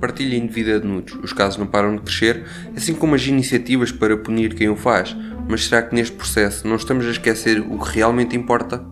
Partilha 0.00 0.36
indevida 0.36 0.80
de 0.80 0.86
nudes. 0.86 1.14
Os 1.22 1.32
casos 1.32 1.58
não 1.58 1.66
param 1.66 1.96
de 1.96 2.02
crescer, 2.02 2.44
assim 2.76 2.94
como 2.94 3.14
as 3.14 3.26
iniciativas 3.26 3.92
para 3.92 4.16
punir 4.16 4.54
quem 4.54 4.68
o 4.68 4.76
faz. 4.76 5.14
Mas 5.48 5.66
será 5.66 5.82
que 5.82 5.94
neste 5.94 6.16
processo 6.16 6.66
não 6.66 6.76
estamos 6.76 7.06
a 7.06 7.10
esquecer 7.10 7.60
o 7.60 7.78
que 7.78 7.96
realmente 7.96 8.36
importa? 8.36 8.84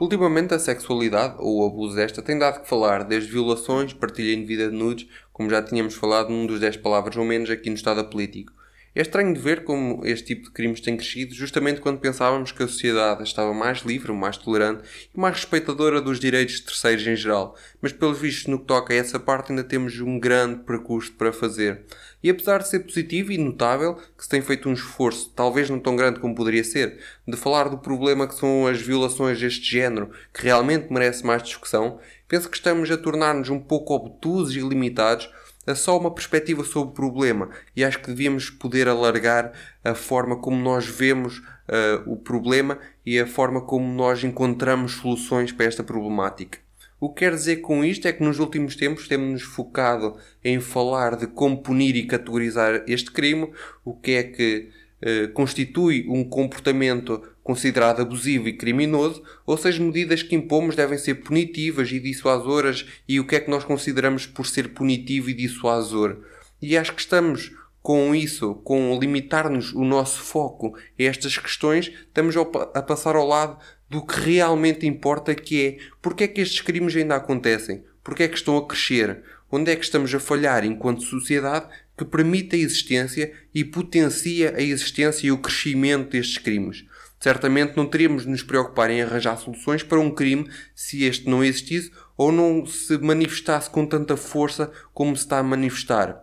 Ultimamente 0.00 0.54
a 0.54 0.58
sexualidade 0.58 1.34
ou 1.38 1.60
o 1.60 1.66
abuso 1.66 1.94
desta 1.94 2.20
tem 2.20 2.36
dado 2.36 2.62
que 2.62 2.68
falar, 2.68 3.04
desde 3.04 3.30
violações, 3.30 3.92
partilha 3.92 4.34
indevida 4.34 4.68
de 4.68 4.76
nudes, 4.76 5.06
como 5.32 5.48
já 5.48 5.62
tínhamos 5.62 5.94
falado 5.94 6.30
num 6.30 6.46
dos 6.46 6.58
10 6.58 6.78
palavras 6.78 7.16
ou 7.16 7.24
menos 7.24 7.48
aqui 7.50 7.70
no 7.70 7.76
Estado 7.76 8.04
Político. 8.06 8.52
É 9.00 9.02
estranho 9.02 9.32
de 9.32 9.40
ver 9.40 9.64
como 9.64 10.04
este 10.04 10.26
tipo 10.26 10.44
de 10.44 10.50
crimes 10.50 10.78
tem 10.78 10.94
crescido 10.94 11.34
justamente 11.34 11.80
quando 11.80 12.00
pensávamos 12.00 12.52
que 12.52 12.62
a 12.62 12.68
sociedade 12.68 13.22
estava 13.22 13.54
mais 13.54 13.78
livre, 13.78 14.12
mais 14.12 14.36
tolerante 14.36 14.82
e 15.16 15.18
mais 15.18 15.36
respeitadora 15.36 16.02
dos 16.02 16.20
direitos 16.20 16.56
de 16.56 16.64
terceiros 16.64 17.06
em 17.06 17.16
geral, 17.16 17.56
mas 17.80 17.94
pelos 17.94 18.18
vistos 18.18 18.48
no 18.48 18.58
que 18.58 18.66
toca 18.66 18.92
a 18.92 18.96
essa 18.98 19.18
parte 19.18 19.52
ainda 19.52 19.64
temos 19.64 19.98
um 20.00 20.20
grande 20.20 20.64
percurso 20.64 21.12
para 21.12 21.32
fazer. 21.32 21.86
E 22.22 22.28
apesar 22.28 22.58
de 22.58 22.68
ser 22.68 22.80
positivo 22.80 23.32
e 23.32 23.38
notável 23.38 23.94
que 23.94 24.22
se 24.22 24.28
tem 24.28 24.42
feito 24.42 24.68
um 24.68 24.74
esforço, 24.74 25.32
talvez 25.34 25.70
não 25.70 25.80
tão 25.80 25.96
grande 25.96 26.20
como 26.20 26.34
poderia 26.34 26.62
ser, 26.62 26.98
de 27.26 27.38
falar 27.38 27.70
do 27.70 27.78
problema 27.78 28.28
que 28.28 28.34
são 28.34 28.66
as 28.66 28.82
violações 28.82 29.40
deste 29.40 29.64
género, 29.64 30.10
que 30.30 30.44
realmente 30.44 30.92
merece 30.92 31.24
mais 31.24 31.42
discussão, 31.42 31.98
penso 32.28 32.50
que 32.50 32.56
estamos 32.58 32.90
a 32.90 32.98
tornar-nos 32.98 33.48
um 33.48 33.60
pouco 33.60 33.94
obtusos 33.94 34.54
e 34.54 34.60
limitados 34.60 35.30
é 35.66 35.74
só 35.74 35.98
uma 35.98 36.10
perspectiva 36.10 36.64
sobre 36.64 36.90
o 36.90 36.94
problema 36.94 37.50
e 37.76 37.84
acho 37.84 38.00
que 38.00 38.08
devíamos 38.08 38.50
poder 38.50 38.88
alargar 38.88 39.52
a 39.84 39.94
forma 39.94 40.36
como 40.36 40.60
nós 40.62 40.86
vemos 40.86 41.38
uh, 41.38 42.02
o 42.06 42.16
problema 42.16 42.78
e 43.04 43.18
a 43.18 43.26
forma 43.26 43.60
como 43.60 43.86
nós 43.92 44.24
encontramos 44.24 44.92
soluções 44.92 45.52
para 45.52 45.66
esta 45.66 45.84
problemática. 45.84 46.58
O 46.98 47.08
que 47.08 47.20
quer 47.20 47.34
dizer 47.34 47.56
com 47.56 47.82
isto 47.82 48.06
é 48.06 48.12
que 48.12 48.22
nos 48.22 48.38
últimos 48.38 48.76
tempos 48.76 49.08
temos-nos 49.08 49.42
focado 49.42 50.16
em 50.44 50.60
falar 50.60 51.16
de 51.16 51.26
como 51.26 51.62
punir 51.62 51.96
e 51.96 52.06
categorizar 52.06 52.84
este 52.86 53.10
crime, 53.10 53.50
o 53.84 53.94
que 53.94 54.12
é 54.12 54.22
que 54.22 54.68
uh, 55.02 55.32
constitui 55.32 56.06
um 56.08 56.24
comportamento 56.24 57.22
considerado 57.50 58.00
abusivo 58.00 58.46
e 58.46 58.52
criminoso, 58.52 59.24
ou 59.44 59.56
se 59.56 59.66
as 59.66 59.76
medidas 59.76 60.22
que 60.22 60.36
impomos 60.36 60.76
devem 60.76 60.96
ser 60.96 61.16
punitivas 61.16 61.90
e 61.90 61.98
dissuasoras 61.98 62.86
e 63.08 63.18
o 63.18 63.26
que 63.26 63.34
é 63.34 63.40
que 63.40 63.50
nós 63.50 63.64
consideramos 63.64 64.24
por 64.24 64.46
ser 64.46 64.68
punitivo 64.68 65.28
e 65.28 65.34
dissuasor. 65.34 66.18
E 66.62 66.76
acho 66.76 66.94
que 66.94 67.00
estamos 67.00 67.50
com 67.82 68.14
isso, 68.14 68.54
com 68.62 68.96
limitar-nos 69.00 69.72
o 69.72 69.82
nosso 69.82 70.20
foco 70.20 70.76
a 70.76 71.02
estas 71.02 71.36
questões, 71.36 71.88
estamos 71.88 72.36
a 72.36 72.82
passar 72.82 73.16
ao 73.16 73.26
lado 73.26 73.58
do 73.88 74.06
que 74.06 74.20
realmente 74.20 74.86
importa, 74.86 75.34
que 75.34 75.66
é 75.66 75.78
porque 76.00 76.22
é 76.22 76.28
que 76.28 76.40
estes 76.40 76.60
crimes 76.60 76.94
ainda 76.94 77.16
acontecem, 77.16 77.82
porque 78.04 78.22
é 78.22 78.28
que 78.28 78.36
estão 78.36 78.56
a 78.56 78.64
crescer, 78.64 79.24
onde 79.50 79.72
é 79.72 79.74
que 79.74 79.84
estamos 79.84 80.14
a 80.14 80.20
falhar 80.20 80.64
enquanto 80.64 81.02
sociedade 81.02 81.66
que 81.98 82.04
permite 82.04 82.54
a 82.54 82.58
existência 82.60 83.32
e 83.52 83.64
potencia 83.64 84.54
a 84.56 84.62
existência 84.62 85.26
e 85.26 85.32
o 85.32 85.38
crescimento 85.38 86.10
destes 86.10 86.38
crimes. 86.38 86.84
Certamente 87.20 87.76
não 87.76 87.86
teríamos 87.86 88.22
de 88.22 88.30
nos 88.30 88.42
preocupar 88.42 88.90
em 88.90 89.02
arranjar 89.02 89.36
soluções 89.36 89.82
para 89.82 90.00
um 90.00 90.10
crime 90.10 90.50
se 90.74 91.04
este 91.04 91.28
não 91.28 91.44
existisse 91.44 91.92
ou 92.16 92.32
não 92.32 92.64
se 92.64 92.96
manifestasse 92.96 93.68
com 93.68 93.84
tanta 93.84 94.16
força 94.16 94.72
como 94.94 95.14
se 95.14 95.24
está 95.24 95.38
a 95.38 95.42
manifestar. 95.42 96.18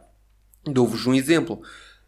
Dou-vos 0.66 1.06
um 1.06 1.14
exemplo. 1.14 1.62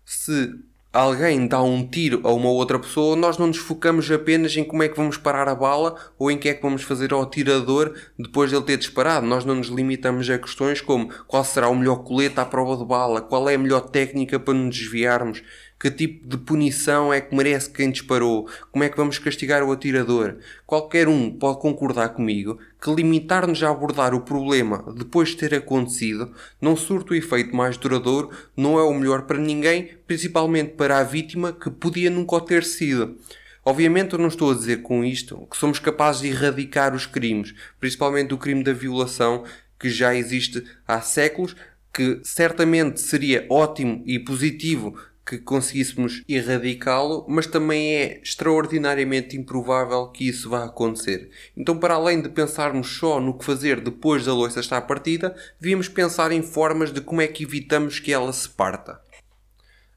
Se 0.03 0.53
alguém 0.91 1.47
dá 1.47 1.61
um 1.61 1.87
tiro 1.87 2.21
a 2.23 2.33
uma 2.33 2.49
outra 2.49 2.79
pessoa, 2.79 3.15
nós 3.15 3.37
não 3.37 3.47
nos 3.47 3.57
focamos 3.57 4.09
apenas 4.09 4.57
em 4.57 4.63
como 4.63 4.81
é 4.81 4.89
que 4.89 4.97
vamos 4.97 5.17
parar 5.17 5.47
a 5.47 5.53
bala 5.53 5.95
ou 6.17 6.31
em 6.31 6.37
que 6.37 6.49
é 6.49 6.53
que 6.55 6.63
vamos 6.63 6.81
fazer 6.81 7.13
ao 7.13 7.29
tirador 7.29 7.93
depois 8.17 8.49
de 8.49 8.55
ele 8.55 8.65
ter 8.65 8.77
disparado. 8.77 9.25
Nós 9.25 9.45
não 9.45 9.55
nos 9.55 9.67
limitamos 9.67 10.27
a 10.31 10.39
questões 10.39 10.81
como 10.81 11.13
qual 11.27 11.43
será 11.43 11.69
o 11.69 11.75
melhor 11.75 11.97
colete 11.97 12.39
à 12.39 12.45
prova 12.45 12.75
de 12.75 12.85
bala, 12.85 13.21
qual 13.21 13.47
é 13.47 13.53
a 13.53 13.59
melhor 13.59 13.81
técnica 13.81 14.39
para 14.39 14.55
nos 14.55 14.75
desviarmos 14.75 15.43
que 15.79 15.89
tipo 15.89 16.27
de 16.27 16.37
punição 16.37 17.13
é 17.13 17.21
que 17.21 17.33
merece 17.33 17.69
quem 17.69 17.89
disparou? 17.89 18.49
Como 18.69 18.83
é 18.83 18.89
que 18.89 18.97
vamos 18.97 19.17
castigar 19.17 19.63
o 19.63 19.71
atirador? 19.71 20.35
Qualquer 20.67 21.07
um 21.07 21.31
pode 21.31 21.61
concordar 21.61 22.09
comigo 22.09 22.59
que 22.81 22.93
limitar-nos 22.93 23.63
a 23.63 23.69
abordar 23.69 24.13
o 24.13 24.21
problema 24.21 24.93
depois 24.97 25.29
de 25.29 25.37
ter 25.37 25.55
acontecido 25.55 26.33
não 26.61 26.75
surte 26.75 27.13
o 27.13 27.15
efeito 27.15 27.55
mais 27.55 27.77
duradouro, 27.77 28.29
não 28.57 28.77
é 28.77 28.83
o 28.83 28.93
melhor 28.93 29.21
para 29.21 29.37
ninguém, 29.37 29.91
principalmente 30.05 30.73
para 30.73 30.97
a 30.97 31.03
vítima 31.03 31.53
que 31.53 31.69
podia 31.69 32.09
nunca 32.09 32.41
ter 32.41 32.65
sido. 32.65 33.17
Obviamente 33.63 34.13
eu 34.13 34.19
não 34.19 34.27
estou 34.27 34.51
a 34.51 34.55
dizer 34.55 34.81
com 34.81 35.05
isto 35.05 35.47
que 35.49 35.55
somos 35.55 35.79
capazes 35.79 36.21
de 36.21 36.27
erradicar 36.27 36.93
os 36.93 37.05
crimes, 37.05 37.53
principalmente 37.79 38.33
o 38.33 38.37
crime 38.37 38.63
da 38.63 38.73
violação 38.73 39.45
que 39.79 39.89
já 39.89 40.13
existe 40.13 40.61
há 40.85 40.99
séculos, 40.99 41.55
que 41.93 42.19
certamente 42.23 42.99
seria 42.99 43.45
ótimo 43.49 44.03
e 44.05 44.19
positivo 44.19 44.97
que 45.29 45.37
conseguíssemos 45.37 46.23
erradicá-lo, 46.27 47.23
mas 47.29 47.45
também 47.45 47.93
é 47.93 48.19
extraordinariamente 48.19 49.37
improvável 49.37 50.07
que 50.07 50.27
isso 50.27 50.49
vá 50.49 50.65
acontecer. 50.65 51.29
Então, 51.55 51.77
para 51.77 51.93
além 51.93 52.19
de 52.19 52.29
pensarmos 52.29 52.97
só 52.97 53.21
no 53.21 53.37
que 53.37 53.45
fazer 53.45 53.79
depois 53.79 54.25
da 54.25 54.33
louça 54.33 54.59
estar 54.59 54.81
partida, 54.81 55.35
devíamos 55.59 55.87
pensar 55.87 56.31
em 56.31 56.41
formas 56.41 56.91
de 56.91 56.99
como 56.99 57.21
é 57.21 57.27
que 57.27 57.43
evitamos 57.43 57.99
que 57.99 58.11
ela 58.11 58.33
se 58.33 58.49
parta. 58.49 58.99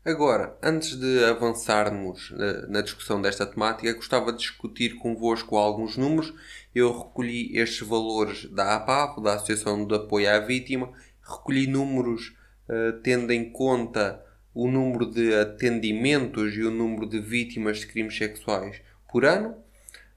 Agora, 0.04 0.54
antes 0.62 0.96
de 0.96 1.24
avançarmos 1.24 2.34
na 2.68 2.82
discussão 2.82 3.22
desta 3.22 3.46
temática, 3.46 3.94
gostava 3.94 4.32
de 4.32 4.38
discutir 4.38 4.96
convosco 4.96 5.56
alguns 5.56 5.96
números. 5.96 6.34
Eu 6.74 6.92
recolhi 6.92 7.56
estes 7.56 7.88
valores 7.88 8.44
da 8.50 8.74
APAV, 8.74 9.22
da 9.22 9.34
Associação 9.34 9.86
de 9.86 9.94
Apoio 9.94 10.28
à 10.28 10.40
Vítima, 10.40 10.92
recolhi 11.22 11.66
números 11.66 12.34
uh, 12.68 13.00
tendo 13.02 13.32
em 13.32 13.50
conta 13.50 14.20
o 14.54 14.70
número 14.70 15.06
de 15.06 15.34
atendimentos 15.34 16.54
e 16.54 16.62
o 16.62 16.70
número 16.70 17.06
de 17.06 17.18
vítimas 17.20 17.78
de 17.78 17.86
crimes 17.86 18.14
sexuais 18.16 18.80
por 19.10 19.24
ano. 19.24 19.56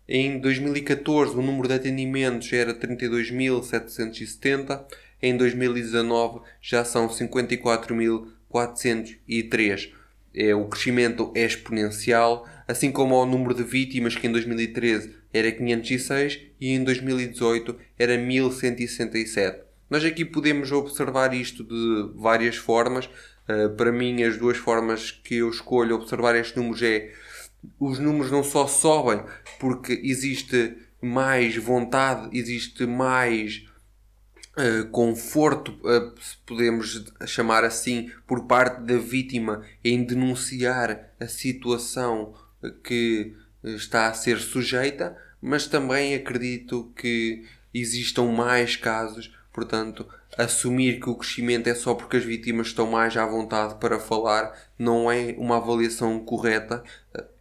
Em 0.08 0.38
2014, 0.40 1.36
o 1.36 1.42
número 1.42 1.68
de 1.68 1.74
atendimentos 1.74 2.54
era 2.54 2.72
32.770. 2.74 4.86
Em 5.22 5.36
2019, 5.36 6.40
já 6.62 6.86
são 6.86 7.08
54.403. 7.08 9.92
É, 10.34 10.54
o 10.54 10.66
crescimento 10.66 11.32
é 11.34 11.46
exponencial, 11.46 12.46
assim 12.68 12.92
como 12.92 13.16
o 13.16 13.26
número 13.26 13.56
de 13.56 13.64
vítimas, 13.64 14.16
que 14.16 14.28
em 14.28 14.32
2013 14.32 15.16
era 15.34 15.52
506 15.52 16.42
e 16.60 16.74
em 16.74 16.84
2018 16.84 17.76
era 17.98 18.16
1167. 18.18 19.64
Nós 19.90 20.04
aqui 20.04 20.26
podemos 20.26 20.72
observar 20.72 21.34
isto 21.34 21.64
de 21.64 22.12
várias 22.16 22.58
formas, 22.58 23.10
Uh, 23.48 23.70
para 23.76 23.92
mim, 23.92 24.24
as 24.24 24.38
duas 24.38 24.58
formas 24.58 25.12
que 25.12 25.36
eu 25.36 25.50
escolho 25.50 25.96
observar 25.96 26.36
estes 26.36 26.56
números 26.56 26.82
é 26.82 27.14
os 27.80 28.00
números 28.00 28.32
não 28.32 28.44
só 28.44 28.68
sobem 28.68 29.24
porque 29.60 29.94
existe 30.04 30.78
mais 31.02 31.56
vontade, 31.56 32.36
existe 32.38 32.86
mais 32.86 33.68
uh, 34.58 34.90
conforto, 34.90 35.74
uh, 35.84 36.20
se 36.20 36.38
podemos 36.46 37.06
chamar 37.28 37.64
assim, 37.64 38.12
por 38.26 38.46
parte 38.46 38.82
da 38.82 38.98
vítima 38.98 39.64
em 39.84 40.04
denunciar 40.04 41.12
a 41.20 41.28
situação 41.28 42.34
que 42.84 43.36
está 43.64 44.08
a 44.08 44.14
ser 44.14 44.40
sujeita, 44.40 45.16
mas 45.42 45.68
também 45.68 46.16
acredito 46.16 46.92
que 46.96 47.46
existam 47.74 48.32
mais 48.32 48.76
casos 48.76 49.32
Portanto, 49.56 50.06
assumir 50.38 51.00
que 51.00 51.10
o 51.10 51.16
crescimento 51.16 51.68
é 51.68 51.76
só 51.76 51.94
porque 51.94 52.18
as 52.18 52.24
vítimas 52.24 52.68
estão 52.68 52.90
mais 52.90 53.16
à 53.16 53.26
vontade 53.26 53.76
para 53.76 54.00
falar 54.00 54.54
não 54.78 55.12
é 55.12 55.36
uma 55.38 55.58
avaliação 55.58 56.20
correta 56.20 56.84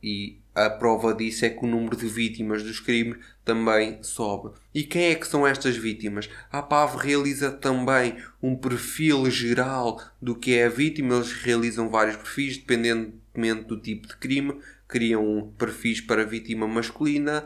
e 0.03 0.39
a 0.55 0.71
prova 0.71 1.13
disso 1.13 1.45
é 1.45 1.51
que 1.51 1.65
o 1.65 1.69
número 1.69 1.97
de 1.97 2.07
vítimas 2.07 2.63
dos 2.63 2.79
crimes 2.79 3.19
também 3.45 3.99
sobe. 4.03 4.55
E 4.73 4.85
quem 4.85 5.07
é 5.07 5.15
que 5.17 5.27
são 5.27 5.45
estas 5.45 5.77
vítimas? 5.77 6.31
A 6.51 6.63
PAV 6.63 6.97
realiza 6.97 7.51
também 7.51 8.17
um 8.41 8.55
perfil 8.55 9.29
geral 9.31 10.01
do 10.23 10.37
que 10.37 10.55
é 10.55 10.67
a 10.67 10.69
vítima. 10.69 11.17
Eles 11.17 11.33
realizam 11.33 11.89
vários 11.89 12.17
perfis, 12.17 12.57
dependentemente 12.57 13.65
do 13.65 13.81
tipo 13.81 14.07
de 14.07 14.17
crime. 14.17 14.57
Criam 14.87 15.53
perfis 15.59 16.01
para 16.01 16.25
vítima 16.25 16.69
masculina, 16.69 17.45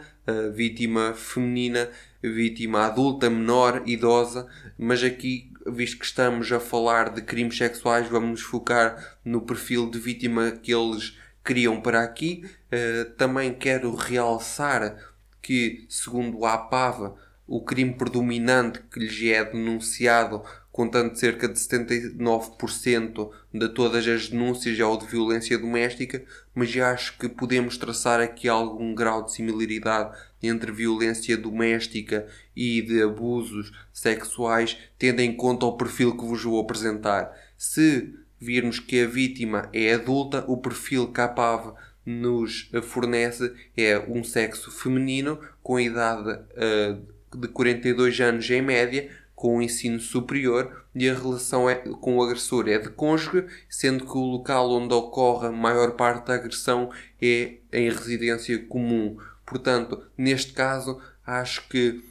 vítima 0.52 1.14
feminina 1.14 1.88
vítima 2.22 2.86
adulta, 2.86 3.30
menor, 3.30 3.82
idosa, 3.86 4.46
mas 4.76 5.02
aqui, 5.02 5.52
visto 5.66 5.98
que 5.98 6.04
estamos 6.04 6.50
a 6.50 6.58
falar 6.58 7.10
de 7.10 7.22
crimes 7.22 7.56
sexuais, 7.56 8.08
vamos 8.08 8.30
nos 8.30 8.40
focar 8.40 9.18
no 9.24 9.42
perfil 9.42 9.90
de 9.90 9.98
vítima 9.98 10.52
que 10.52 10.72
eles 10.74 11.16
criam 11.44 11.80
para 11.80 12.02
aqui. 12.02 12.44
Uh, 12.66 13.10
também 13.12 13.54
quero 13.54 13.94
realçar 13.94 14.96
que, 15.40 15.86
segundo 15.88 16.44
a 16.44 16.54
APAV, 16.54 17.14
o 17.46 17.64
crime 17.64 17.94
predominante 17.94 18.80
que 18.92 19.00
lhes 19.00 19.22
é 19.32 19.42
denunciado 19.42 20.42
contando 20.70 21.16
cerca 21.16 21.48
de 21.48 21.58
79% 21.58 23.30
de 23.52 23.68
todas 23.70 24.06
as 24.06 24.28
denúncias 24.28 24.78
ao 24.78 24.96
de 24.96 25.06
violência 25.06 25.58
doméstica, 25.58 26.22
mas 26.54 26.70
já 26.70 26.92
acho 26.92 27.18
que 27.18 27.28
podemos 27.28 27.76
traçar 27.76 28.20
aqui 28.20 28.48
algum 28.48 28.94
grau 28.94 29.24
de 29.24 29.32
similaridade 29.32 30.16
entre 30.42 30.72
violência 30.72 31.36
doméstica 31.36 32.26
e 32.54 32.82
de 32.82 33.02
abusos 33.02 33.72
sexuais, 33.92 34.76
tendo 34.98 35.20
em 35.20 35.34
conta 35.34 35.66
o 35.66 35.76
perfil 35.76 36.16
que 36.16 36.24
vos 36.24 36.42
vou 36.42 36.60
apresentar. 36.60 37.32
Se 37.56 38.14
virmos 38.40 38.78
que 38.78 39.00
a 39.00 39.06
vítima 39.06 39.68
é 39.72 39.94
adulta, 39.94 40.44
o 40.46 40.56
perfil 40.56 41.12
que 41.12 41.20
a 41.20 41.28
PAV 41.28 41.74
nos 42.06 42.70
fornece 42.84 43.52
é 43.76 43.98
um 44.08 44.24
sexo 44.24 44.70
feminino 44.70 45.38
com 45.62 45.78
idade 45.78 46.30
uh, 46.30 47.38
de 47.38 47.48
42 47.48 48.18
anos 48.20 48.48
em 48.50 48.62
média, 48.62 49.10
com 49.34 49.62
ensino 49.62 50.00
superior 50.00 50.84
e 50.94 51.08
a 51.08 51.14
relação 51.14 51.70
é, 51.70 51.76
com 51.76 52.16
o 52.16 52.22
agressor 52.22 52.68
é 52.68 52.76
de 52.76 52.88
cônjuge, 52.88 53.46
sendo 53.68 54.04
que 54.04 54.18
o 54.18 54.24
local 54.24 54.68
onde 54.72 54.92
ocorre 54.92 55.46
a 55.46 55.52
maior 55.52 55.92
parte 55.92 56.26
da 56.26 56.34
agressão 56.34 56.90
é 57.22 57.58
em 57.72 57.88
residência 57.88 58.58
comum. 58.66 59.16
Portanto, 59.48 60.02
neste 60.16 60.52
caso, 60.52 61.00
acho 61.26 61.66
que 61.68 62.02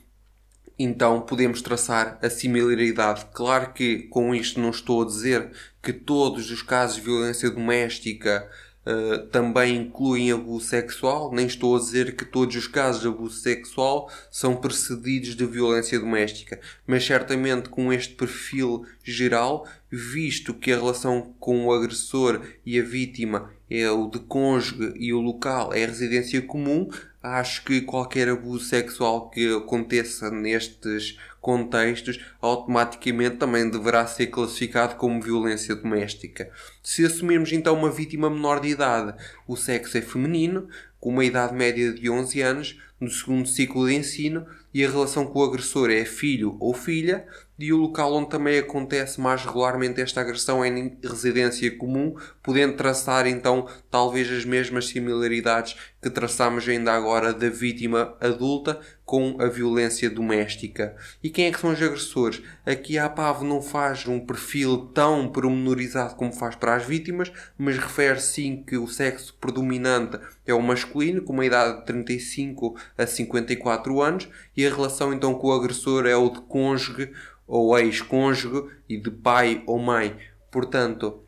então 0.79 1.21
podemos 1.21 1.61
traçar 1.61 2.19
a 2.21 2.29
similaridade. 2.29 3.25
Claro 3.33 3.73
que 3.73 4.03
com 4.09 4.33
isto 4.35 4.59
não 4.59 4.69
estou 4.69 5.01
a 5.01 5.05
dizer 5.05 5.51
que 5.81 5.91
todos 5.91 6.51
os 6.51 6.61
casos 6.61 6.97
de 6.97 7.01
violência 7.01 7.49
doméstica 7.49 8.47
uh, 8.85 9.25
também 9.27 9.75
incluem 9.75 10.31
abuso 10.31 10.67
sexual, 10.67 11.31
nem 11.33 11.47
estou 11.47 11.75
a 11.75 11.79
dizer 11.79 12.15
que 12.15 12.25
todos 12.25 12.55
os 12.55 12.67
casos 12.67 13.01
de 13.01 13.07
abuso 13.07 13.39
sexual 13.39 14.11
são 14.29 14.55
precedidos 14.55 15.35
de 15.35 15.45
violência 15.45 15.99
doméstica, 15.99 16.59
mas 16.85 17.03
certamente 17.03 17.69
com 17.69 17.91
este 17.91 18.13
perfil 18.13 18.85
geral, 19.03 19.67
visto 19.89 20.53
que 20.53 20.71
a 20.71 20.77
relação 20.77 21.33
com 21.39 21.65
o 21.65 21.73
agressor 21.73 22.41
e 22.63 22.79
a 22.79 22.83
vítima 22.83 23.56
é 23.69 23.89
o 23.91 24.07
de 24.07 24.19
cônjuge 24.19 24.93
e 24.95 25.13
o 25.13 25.19
local 25.19 25.73
é 25.73 25.85
residência 25.85 26.41
comum, 26.41 26.89
acho 27.21 27.63
que 27.63 27.81
qualquer 27.81 28.29
abuso 28.29 28.65
sexual 28.65 29.29
que 29.29 29.53
aconteça 29.55 30.31
nestes 30.31 31.17
contextos 31.41 32.19
automaticamente 32.41 33.37
também 33.37 33.69
deverá 33.69 34.05
ser 34.05 34.27
classificado 34.27 34.95
como 34.95 35.21
violência 35.21 35.75
doméstica. 35.75 36.49
Se 36.81 37.05
assumirmos 37.05 37.51
então 37.51 37.75
uma 37.75 37.91
vítima 37.91 38.29
menor 38.29 38.59
de 38.59 38.69
idade, 38.69 39.13
o 39.47 39.55
sexo 39.55 39.97
é 39.97 40.01
feminino, 40.01 40.67
com 40.99 41.09
uma 41.09 41.25
idade 41.25 41.53
média 41.53 41.93
de 41.93 42.09
11 42.09 42.41
anos, 42.41 42.79
no 42.99 43.09
segundo 43.09 43.47
ciclo 43.47 43.87
de 43.87 43.95
ensino, 43.95 44.45
e 44.73 44.83
a 44.83 44.89
relação 44.89 45.25
com 45.25 45.39
o 45.39 45.43
agressor 45.43 45.89
é 45.89 46.03
filho 46.05 46.57
ou 46.59 46.73
filha, 46.73 47.25
e 47.59 47.73
o 47.73 47.77
local 47.77 48.13
onde 48.13 48.29
também 48.29 48.59
acontece 48.59 49.19
mais 49.19 49.43
regularmente 49.43 50.01
esta 50.01 50.21
agressão 50.21 50.63
é 50.63 50.67
em 50.67 50.97
residência 51.03 51.75
comum, 51.75 52.15
podendo 52.43 52.75
traçar 52.75 53.25
então 53.25 53.67
talvez 53.89 54.31
as 54.31 54.45
mesmas 54.45 54.87
similaridades 54.87 55.75
que 56.01 56.09
traçamos 56.09 56.67
ainda 56.69 56.93
agora 56.93 57.33
da 57.33 57.49
vítima 57.49 58.15
adulta 58.21 58.79
com 59.03 59.37
a 59.41 59.47
violência 59.47 60.09
doméstica. 60.09 60.95
E 61.23 61.29
quem 61.29 61.45
é 61.47 61.51
que 61.51 61.59
são 61.59 61.71
os 61.71 61.81
agressores? 61.81 62.41
Aqui 62.65 62.97
a 62.97 63.05
APAV 63.05 63.43
não 63.43 63.61
faz 63.61 64.05
um 64.05 64.19
perfil 64.19 64.89
tão 64.93 65.29
pormenorizado 65.29 66.15
como 66.15 66.31
faz 66.31 66.55
para 66.55 66.75
as 66.75 66.85
vítimas, 66.85 67.31
mas 67.57 67.77
refere 67.77 68.19
sim 68.19 68.63
que 68.67 68.77
o 68.77 68.87
sexo 68.87 69.33
predominante 69.39 70.19
é 70.45 70.53
o 70.53 70.61
masculino, 70.61 71.21
com 71.21 71.33
uma 71.33 71.45
idade 71.45 71.79
de 71.79 71.85
35 71.85 72.77
a 72.97 73.07
54 73.07 74.01
anos, 74.01 74.27
e 74.55 74.67
a 74.67 74.69
relação 74.69 75.13
então 75.13 75.33
com 75.33 75.47
o 75.47 75.53
agressor 75.53 76.05
é 76.05 76.15
o 76.15 76.29
de 76.29 76.41
cônjuge 76.41 77.11
ou 77.47 77.77
ex-cônjuge 77.79 78.65
e 78.89 78.97
de 78.97 79.09
pai 79.09 79.63
ou 79.65 79.79
mãe. 79.79 80.17
Portanto, 80.51 81.23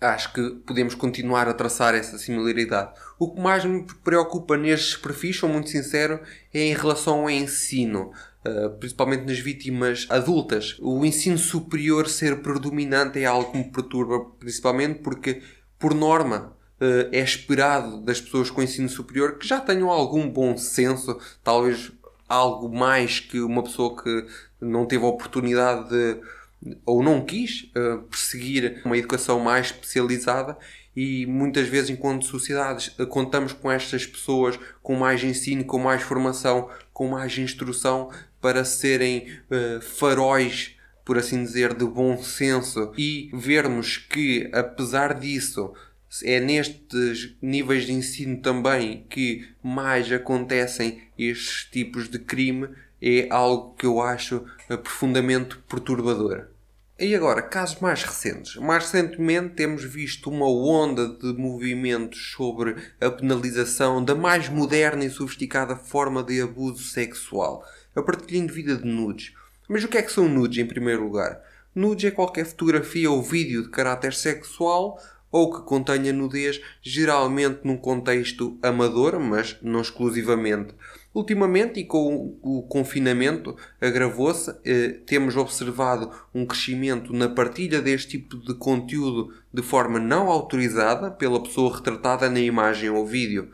acho 0.00 0.32
que 0.32 0.50
podemos 0.66 0.94
continuar 0.94 1.48
a 1.48 1.54
traçar 1.54 1.94
essa 1.94 2.18
similaridade. 2.18 2.92
O 3.18 3.34
que 3.34 3.40
mais 3.40 3.64
me 3.64 3.84
preocupa 4.04 4.56
nestes 4.56 4.96
perfis, 4.96 5.38
sou 5.38 5.48
muito 5.48 5.70
sincero, 5.70 6.20
é 6.52 6.60
em 6.60 6.74
relação 6.74 7.20
ao 7.20 7.30
ensino. 7.30 8.12
Uh, 8.46 8.70
principalmente 8.78 9.26
nas 9.26 9.40
vítimas 9.40 10.06
adultas. 10.08 10.76
O 10.80 11.04
ensino 11.04 11.36
superior 11.36 12.08
ser 12.08 12.40
predominante 12.40 13.18
é 13.18 13.26
algo 13.26 13.50
que 13.50 13.58
me 13.58 13.64
perturba, 13.64 14.24
principalmente 14.38 15.00
porque, 15.00 15.42
por 15.76 15.92
norma, 15.92 16.56
uh, 16.80 17.08
é 17.12 17.18
esperado 17.18 18.00
das 18.00 18.20
pessoas 18.20 18.48
com 18.48 18.62
ensino 18.62 18.88
superior 18.88 19.38
que 19.38 19.46
já 19.46 19.60
tenham 19.60 19.90
algum 19.90 20.30
bom 20.30 20.56
senso, 20.56 21.18
talvez 21.42 21.90
algo 22.28 22.68
mais 22.68 23.20
que 23.20 23.40
uma 23.40 23.62
pessoa 23.62 24.00
que 24.02 24.26
não 24.60 24.86
teve 24.86 25.04
a 25.04 25.08
oportunidade 25.08 25.88
de, 25.88 26.20
ou 26.84 27.02
não 27.02 27.24
quis 27.24 27.70
uh, 27.76 28.02
perseguir 28.02 28.82
uma 28.84 28.96
educação 28.96 29.40
mais 29.40 29.66
especializada. 29.66 30.56
E 30.94 31.26
muitas 31.26 31.68
vezes 31.68 31.90
enquanto 31.90 32.26
sociedades 32.26 32.88
uh, 32.98 33.06
contamos 33.06 33.52
com 33.52 33.70
estas 33.70 34.04
pessoas 34.04 34.58
com 34.82 34.94
mais 34.94 35.22
ensino, 35.22 35.64
com 35.64 35.78
mais 35.78 36.02
formação, 36.02 36.68
com 36.92 37.08
mais 37.08 37.38
instrução 37.38 38.10
para 38.40 38.64
serem 38.64 39.28
uh, 39.50 39.80
faróis 39.80 40.76
por 41.08 41.16
assim 41.16 41.42
dizer, 41.42 41.72
de 41.72 41.86
bom 41.86 42.22
senso. 42.22 42.92
E 42.94 43.30
vermos 43.32 43.96
que, 43.96 44.50
apesar 44.52 45.14
disso, 45.14 45.72
é 46.24 46.40
nestes 46.40 47.36
níveis 47.40 47.84
de 47.84 47.92
ensino 47.92 48.38
também 48.38 49.06
que 49.10 49.48
mais 49.62 50.10
acontecem 50.10 51.02
estes 51.18 51.68
tipos 51.70 52.08
de 52.08 52.18
crime, 52.18 52.68
é 53.00 53.28
algo 53.30 53.74
que 53.74 53.86
eu 53.86 54.00
acho 54.00 54.44
profundamente 54.82 55.56
perturbador. 55.68 56.48
E 57.00 57.14
agora, 57.14 57.42
casos 57.42 57.78
mais 57.78 58.02
recentes. 58.02 58.56
Mais 58.56 58.90
recentemente 58.90 59.54
temos 59.54 59.84
visto 59.84 60.28
uma 60.28 60.48
onda 60.48 61.06
de 61.06 61.32
movimentos 61.32 62.32
sobre 62.32 62.74
a 63.00 63.08
penalização 63.08 64.04
da 64.04 64.16
mais 64.16 64.48
moderna 64.48 65.04
e 65.04 65.10
sofisticada 65.10 65.76
forma 65.76 66.24
de 66.24 66.40
abuso 66.40 66.82
sexual, 66.82 67.64
a 67.94 68.02
partilha 68.02 68.38
indevida 68.38 68.76
de 68.76 68.84
nudes. 68.84 69.32
Mas 69.68 69.84
o 69.84 69.88
que 69.88 69.96
é 69.96 70.02
que 70.02 70.10
são 70.10 70.28
nudes 70.28 70.58
em 70.58 70.66
primeiro 70.66 71.04
lugar? 71.04 71.40
Nudes 71.72 72.06
é 72.06 72.10
qualquer 72.10 72.44
fotografia 72.44 73.08
ou 73.08 73.22
vídeo 73.22 73.62
de 73.62 73.68
caráter 73.68 74.12
sexual 74.12 75.00
ou 75.30 75.52
que 75.52 75.62
contenha 75.62 76.12
nudez, 76.12 76.60
geralmente 76.82 77.60
num 77.64 77.76
contexto 77.76 78.58
amador, 78.62 79.18
mas 79.20 79.56
não 79.62 79.80
exclusivamente. 79.80 80.74
Ultimamente, 81.14 81.80
e 81.80 81.84
com 81.84 82.38
o 82.42 82.62
confinamento 82.62 83.56
agravou-se, 83.80 84.54
eh, 84.64 85.00
temos 85.06 85.36
observado 85.36 86.10
um 86.34 86.46
crescimento 86.46 87.12
na 87.12 87.28
partilha 87.28 87.82
deste 87.82 88.18
tipo 88.18 88.36
de 88.36 88.54
conteúdo 88.54 89.34
de 89.52 89.62
forma 89.62 89.98
não 89.98 90.28
autorizada 90.28 91.10
pela 91.10 91.42
pessoa 91.42 91.76
retratada 91.76 92.30
na 92.30 92.40
imagem 92.40 92.90
ou 92.90 93.06
vídeo. 93.06 93.50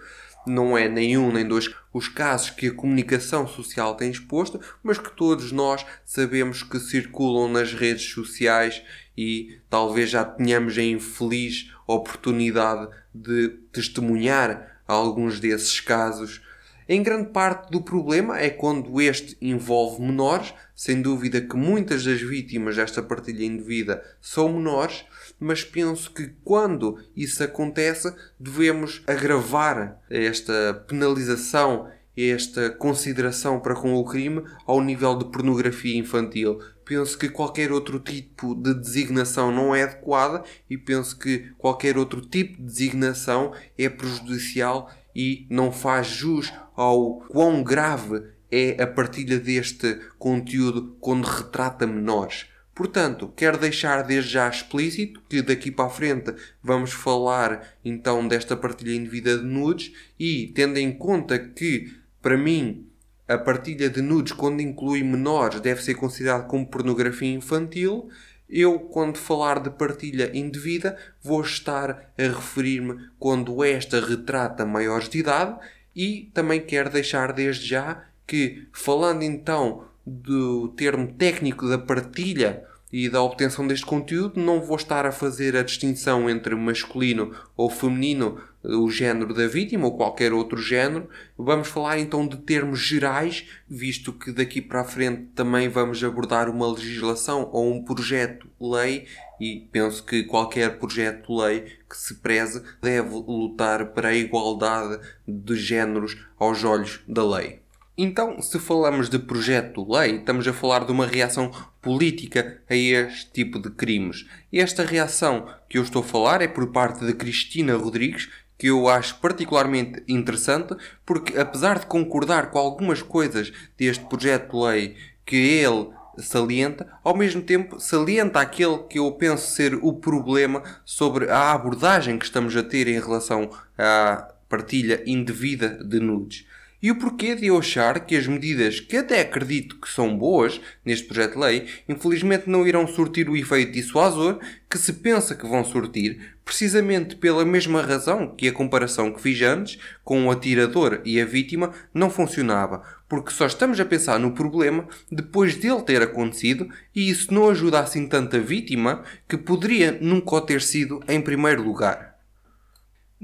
Não 0.47 0.77
é 0.77 0.89
nenhum 0.89 1.33
nem 1.33 1.47
dois 1.47 1.75
os 1.93 2.09
casos 2.09 2.51
que 2.51 2.67
a 2.67 2.75
comunicação 2.75 3.47
social 3.47 3.95
tem 3.95 4.11
exposto, 4.11 4.61
mas 4.83 4.99
que 4.99 5.11
todos 5.17 5.53
nós 5.53 5.87
sabemos 6.05 6.63
que 6.63 6.79
circulam 6.79 7.49
nas 7.49 7.73
redes 7.73 8.13
sociais 8.13 8.83
e 9.17 9.59
talvez 9.69 10.11
já 10.11 10.25
tenhamos 10.25 10.77
a 10.79 10.83
infeliz 10.83 11.73
oportunidade 11.87 12.89
de 13.15 13.49
testemunhar 13.73 14.81
alguns 14.87 15.41
desses 15.41 15.81
casos. 15.81 16.43
Em 16.87 17.03
grande 17.03 17.31
parte 17.31 17.71
do 17.71 17.81
problema 17.81 18.39
é 18.39 18.51
quando 18.51 19.01
este 19.01 19.37
envolve 19.41 20.03
menores, 20.03 20.53
sem 20.75 21.01
dúvida 21.01 21.41
que 21.41 21.57
muitas 21.57 22.05
das 22.05 22.21
vítimas 22.21 22.77
desta 22.77 23.03
partilha 23.03 23.45
indevida 23.45 24.05
são 24.21 24.53
menores, 24.53 25.05
mas 25.41 25.65
penso 25.65 26.13
que 26.13 26.33
quando 26.45 26.99
isso 27.17 27.43
acontece 27.43 28.15
devemos 28.39 29.03
agravar 29.07 29.99
esta 30.11 30.75
penalização, 30.87 31.89
esta 32.15 32.69
consideração 32.69 33.59
para 33.61 33.75
com 33.75 33.95
o 33.95 34.05
crime 34.05 34.45
ao 34.67 34.83
nível 34.83 35.17
de 35.17 35.25
pornografia 35.25 35.97
infantil 35.97 36.61
penso 36.85 37.19
que 37.19 37.29
qualquer 37.29 37.73
outro 37.73 37.99
tipo 37.99 38.55
de 38.55 38.75
designação 38.75 39.51
não 39.51 39.75
é 39.75 39.83
adequada 39.83 40.45
e 40.69 40.77
penso 40.77 41.19
que 41.19 41.51
qualquer 41.59 41.97
outro 41.97 42.21
tipo 42.21 42.57
de 42.57 42.63
designação 42.63 43.53
é 43.79 43.89
prejudicial 43.89 44.91
e 45.15 45.47
não 45.49 45.71
faz 45.71 46.07
jus 46.09 46.53
ao 46.75 47.21
quão 47.29 47.63
grave 47.63 48.23
é 48.51 48.83
a 48.83 48.87
partilha 48.87 49.39
deste 49.39 50.01
conteúdo 50.19 50.97
quando 51.01 51.25
retrata 51.25 51.87
menores. 51.87 52.47
Portanto, 52.75 53.33
quero 53.37 53.57
deixar 53.57 54.03
desde 54.03 54.33
já 54.33 54.49
explícito 54.49 55.23
que 55.29 55.41
daqui 55.41 55.71
para 55.71 55.87
a 55.87 55.91
frente 55.91 56.35
vamos 56.63 56.93
falar 56.93 57.77
então 57.85 58.27
desta 58.27 58.57
partilha 58.57 58.95
indevida 58.97 59.39
de 59.39 59.45
nudes 59.45 59.93
e 60.19 60.49
tendo 60.49 60.79
em 60.79 60.93
conta 60.93 61.39
que 61.39 61.93
para 62.21 62.37
mim 62.37 62.89
a 63.27 63.39
partilha 63.39 63.89
de 63.89 64.03
nudes, 64.03 64.33
quando 64.33 64.61
inclui 64.61 65.03
menores, 65.03 65.61
deve 65.61 65.83
ser 65.83 65.95
considerado 65.95 66.47
como 66.47 66.67
pornografia 66.67 67.33
infantil. 67.33 68.09
Eu, 68.49 68.79
quando 68.79 69.17
falar 69.17 69.61
de 69.61 69.71
partilha 69.71 70.31
indevida, 70.37 70.97
vou 71.23 71.41
estar 71.41 72.13
a 72.19 72.23
referir-me 72.23 73.09
quando 73.19 73.65
esta 73.65 74.01
retrata 74.01 74.67
maiores 74.67 75.09
de 75.09 75.19
idade 75.19 75.59
e 75.97 76.31
também 76.35 76.61
quero 76.61 76.91
deixar 76.91 77.33
desde 77.33 77.67
já 77.67 78.05
que, 78.27 78.67
falando 78.73 79.23
então 79.23 79.85
do 80.07 80.69
termo 80.69 81.13
técnico 81.15 81.69
da 81.69 81.79
partilha 81.79 82.65
e 82.97 83.09
da 83.09 83.21
obtenção 83.21 83.67
deste 83.67 83.85
conteúdo. 83.85 84.41
Não 84.41 84.61
vou 84.61 84.77
estar 84.77 85.05
a 85.05 85.11
fazer 85.11 85.57
a 85.57 85.65
distinção 85.65 86.31
entre 86.31 86.55
masculino 86.55 87.35
ou 87.57 87.69
feminino, 87.69 88.39
o 88.63 88.89
género 88.89 89.35
da 89.35 89.49
vítima 89.49 89.87
ou 89.87 89.97
qualquer 89.97 90.33
outro 90.33 90.63
género. 90.63 91.09
Vamos 91.37 91.67
falar 91.67 91.99
então 91.99 92.25
de 92.25 92.37
termos 92.37 92.79
gerais, 92.79 93.49
visto 93.69 94.13
que 94.13 94.31
daqui 94.31 94.63
para 94.63 94.83
a 94.83 94.85
frente 94.85 95.25
também 95.35 95.69
vamos 95.69 96.05
abordar 96.05 96.49
uma 96.49 96.71
legislação 96.71 97.51
ou 97.53 97.69
um 97.69 97.83
projeto-lei 97.83 99.09
e 99.41 99.69
penso 99.73 100.05
que 100.05 100.23
qualquer 100.23 100.79
projeto-lei 100.79 101.63
que 101.91 101.97
se 101.97 102.15
preze 102.15 102.63
deve 102.81 103.13
lutar 103.13 103.87
para 103.87 104.11
a 104.11 104.15
igualdade 104.15 105.01
de 105.27 105.57
géneros 105.57 106.17
aos 106.39 106.63
olhos 106.63 107.01
da 107.09 107.27
lei. 107.27 107.64
Então, 107.97 108.43
se 108.43 108.59
falamos 108.59 109.09
de 109.09 109.21
projeto-lei, 109.21 110.17
estamos 110.17 110.49
a 110.49 110.53
falar 110.53 110.85
de 110.85 110.91
uma 110.91 111.07
reação 111.07 111.53
política 111.81 112.61
a 112.69 112.75
este 112.75 113.31
tipo 113.31 113.61
de 113.61 113.71
crimes. 113.71 114.27
E 114.53 114.59
esta 114.59 114.85
reação 114.85 115.47
que 115.69 115.79
eu 115.79 115.83
estou 115.83 116.03
a 116.03 116.05
falar 116.05 116.43
é 116.43 116.49
por 116.49 116.73
parte 116.73 117.07
de 117.07 117.13
Cristina 117.13 117.77
Rodrigues, 117.77 118.29
que 118.59 118.67
eu 118.67 118.89
acho 118.89 119.21
particularmente 119.21 120.03
interessante, 120.09 120.75
porque 121.07 121.39
apesar 121.39 121.79
de 121.79 121.87
concordar 121.87 122.51
com 122.51 122.59
algumas 122.59 123.01
coisas 123.01 123.53
deste 123.79 124.05
projeto-lei 124.07 124.97
que 125.25 125.37
ele 125.37 125.91
salienta, 126.19 126.89
ao 127.05 127.17
mesmo 127.17 127.43
tempo 127.43 127.79
salienta 127.79 128.41
aquele 128.41 128.79
que 128.89 128.99
eu 128.99 129.13
penso 129.13 129.55
ser 129.55 129.75
o 129.75 129.93
problema 129.93 130.65
sobre 130.85 131.31
a 131.31 131.53
abordagem 131.53 132.19
que 132.19 132.25
estamos 132.25 132.57
a 132.57 132.63
ter 132.65 132.89
em 132.89 132.99
relação 132.99 133.51
à 133.79 134.35
partilha 134.49 135.01
indevida 135.07 135.79
de 135.85 136.01
nudes. 136.01 136.45
E 136.85 136.91
o 136.91 136.97
porquê 136.97 137.35
de 137.35 137.47
eu 137.47 137.57
achar 137.57 137.99
que 138.01 138.15
as 138.15 138.27
medidas 138.27 138.79
que 138.79 138.99
até 138.99 139.23
acredito 139.23 139.81
que 139.81 139.89
são 139.89 140.15
boas 140.15 140.61
neste 140.85 141.07
projeto 141.07 141.33
de 141.33 141.39
lei, 141.39 141.67
infelizmente 141.89 142.47
não 142.47 142.69
irão 142.69 142.87
surtir 142.87 143.27
o 143.27 143.35
efeito 143.35 143.73
dissuasor 143.73 144.39
que 144.69 144.77
se 144.77 144.93
pensa 144.93 145.35
que 145.35 145.47
vão 145.47 145.65
surtir, 145.65 146.37
precisamente 146.45 147.17
pela 147.17 147.43
mesma 147.43 147.81
razão 147.81 148.35
que 148.37 148.47
a 148.47 148.53
comparação 148.53 149.11
que 149.11 149.23
fiz 149.23 149.41
antes 149.41 149.79
com 150.05 150.27
o 150.27 150.31
atirador 150.31 151.01
e 151.07 151.19
a 151.19 151.25
vítima 151.25 151.73
não 151.95 152.11
funcionava, 152.11 152.83
porque 153.09 153.31
só 153.31 153.47
estamos 153.47 153.81
a 153.81 153.85
pensar 153.87 154.21
no 154.21 154.33
problema 154.33 154.87
depois 155.11 155.57
dele 155.57 155.81
ter 155.81 156.03
acontecido 156.03 156.69
e 156.95 157.09
isso 157.09 157.33
não 157.33 157.49
ajuda 157.49 157.81
assim 157.81 158.07
tanto 158.07 158.37
a 158.37 158.41
vítima 158.41 159.03
que 159.27 159.39
poderia 159.39 159.97
nunca 160.03 160.37
o 160.37 160.41
ter 160.43 160.61
sido 160.61 161.03
em 161.09 161.19
primeiro 161.19 161.63
lugar. 161.63 162.14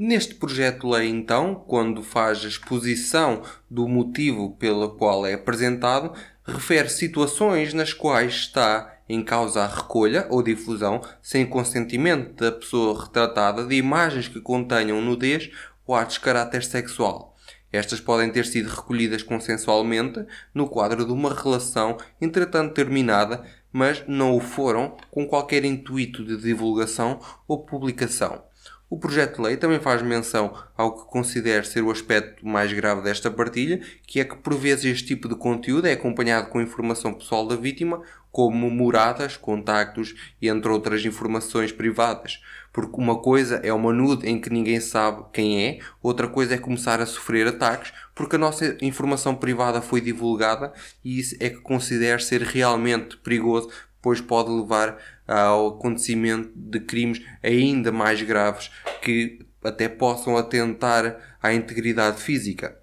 Neste 0.03 0.35
projeto 0.35 0.87
de 0.89 0.97
lei, 0.97 1.11
então, 1.11 1.55
quando 1.55 2.03
faz 2.03 2.43
a 2.43 2.49
exposição 2.49 3.43
do 3.71 3.87
motivo 3.87 4.57
pelo 4.57 4.89
qual 4.97 5.27
é 5.27 5.35
apresentado, 5.35 6.15
refere 6.43 6.89
situações 6.89 7.75
nas 7.75 7.93
quais 7.93 8.33
está 8.33 8.97
em 9.07 9.23
causa 9.23 9.61
a 9.61 9.67
recolha 9.67 10.27
ou 10.31 10.43
difusão, 10.43 11.03
sem 11.21 11.45
consentimento 11.45 12.33
da 12.33 12.51
pessoa 12.51 12.99
retratada, 12.99 13.67
de 13.67 13.75
imagens 13.75 14.27
que 14.27 14.41
contenham 14.41 15.03
nudez 15.03 15.51
ou 15.87 15.95
atos 15.95 16.15
de 16.15 16.21
caráter 16.21 16.65
sexual. 16.65 17.37
Estas 17.71 18.01
podem 18.01 18.33
ter 18.33 18.47
sido 18.47 18.71
recolhidas 18.71 19.23
consensualmente 19.23 20.25
no 20.55 20.67
quadro 20.67 21.05
de 21.05 21.13
uma 21.13 21.35
relação 21.35 21.99
entretanto 22.19 22.73
terminada, 22.73 23.45
mas 23.71 24.03
não 24.09 24.35
o 24.35 24.41
foram 24.41 24.97
com 25.11 25.27
qualquer 25.27 25.63
intuito 25.63 26.25
de 26.25 26.39
divulgação 26.39 27.21
ou 27.47 27.67
publicação. 27.67 28.49
O 28.91 28.99
projeto 28.99 29.37
de 29.37 29.43
lei 29.43 29.57
também 29.57 29.79
faz 29.79 30.03
menção 30.03 30.53
ao 30.77 30.97
que 30.97 31.09
considero 31.09 31.65
ser 31.65 31.81
o 31.81 31.93
aspecto 31.93 32.45
mais 32.45 32.73
grave 32.73 33.03
desta 33.03 33.31
partilha, 33.31 33.81
que 34.05 34.19
é 34.19 34.25
que 34.25 34.35
por 34.35 34.53
vezes 34.55 34.85
este 34.85 35.07
tipo 35.07 35.29
de 35.29 35.37
conteúdo 35.37 35.87
é 35.87 35.93
acompanhado 35.93 36.49
com 36.49 36.61
informação 36.61 37.15
pessoal 37.15 37.47
da 37.47 37.55
vítima, 37.55 38.03
como 38.33 38.69
moradas, 38.69 39.37
contactos 39.37 40.17
e 40.43 40.49
entre 40.49 40.73
outras 40.73 41.05
informações 41.05 41.71
privadas. 41.71 42.43
Porque 42.73 43.01
uma 43.01 43.17
coisa 43.17 43.61
é 43.63 43.73
uma 43.73 43.93
nude 43.93 44.29
em 44.29 44.41
que 44.41 44.51
ninguém 44.51 44.81
sabe 44.81 45.23
quem 45.33 45.65
é, 45.65 45.79
outra 46.03 46.27
coisa 46.27 46.55
é 46.55 46.59
começar 46.59 47.01
a 47.01 47.07
sofrer 47.07 47.47
ataques 47.47 47.93
porque 48.21 48.37
a 48.37 48.39
nossa 48.39 48.77
informação 48.83 49.35
privada 49.35 49.81
foi 49.81 49.99
divulgada 50.01 50.75
e 51.03 51.19
isso 51.19 51.37
é 51.41 51.49
que 51.49 51.57
considero 51.61 52.21
ser 52.21 52.43
realmente 52.43 53.17
perigoso, 53.17 53.71
pois 54.03 54.21
pode 54.21 54.51
levar 54.51 54.99
ao 55.27 55.69
acontecimento 55.69 56.51
de 56.55 56.81
crimes 56.81 57.23
ainda 57.43 57.93
mais 57.93 58.21
graves 58.23 58.71
que 59.03 59.41
até 59.63 59.89
possam 59.89 60.37
atentar 60.37 61.37
à 61.43 61.53
integridade 61.53 62.21
física. 62.21 62.79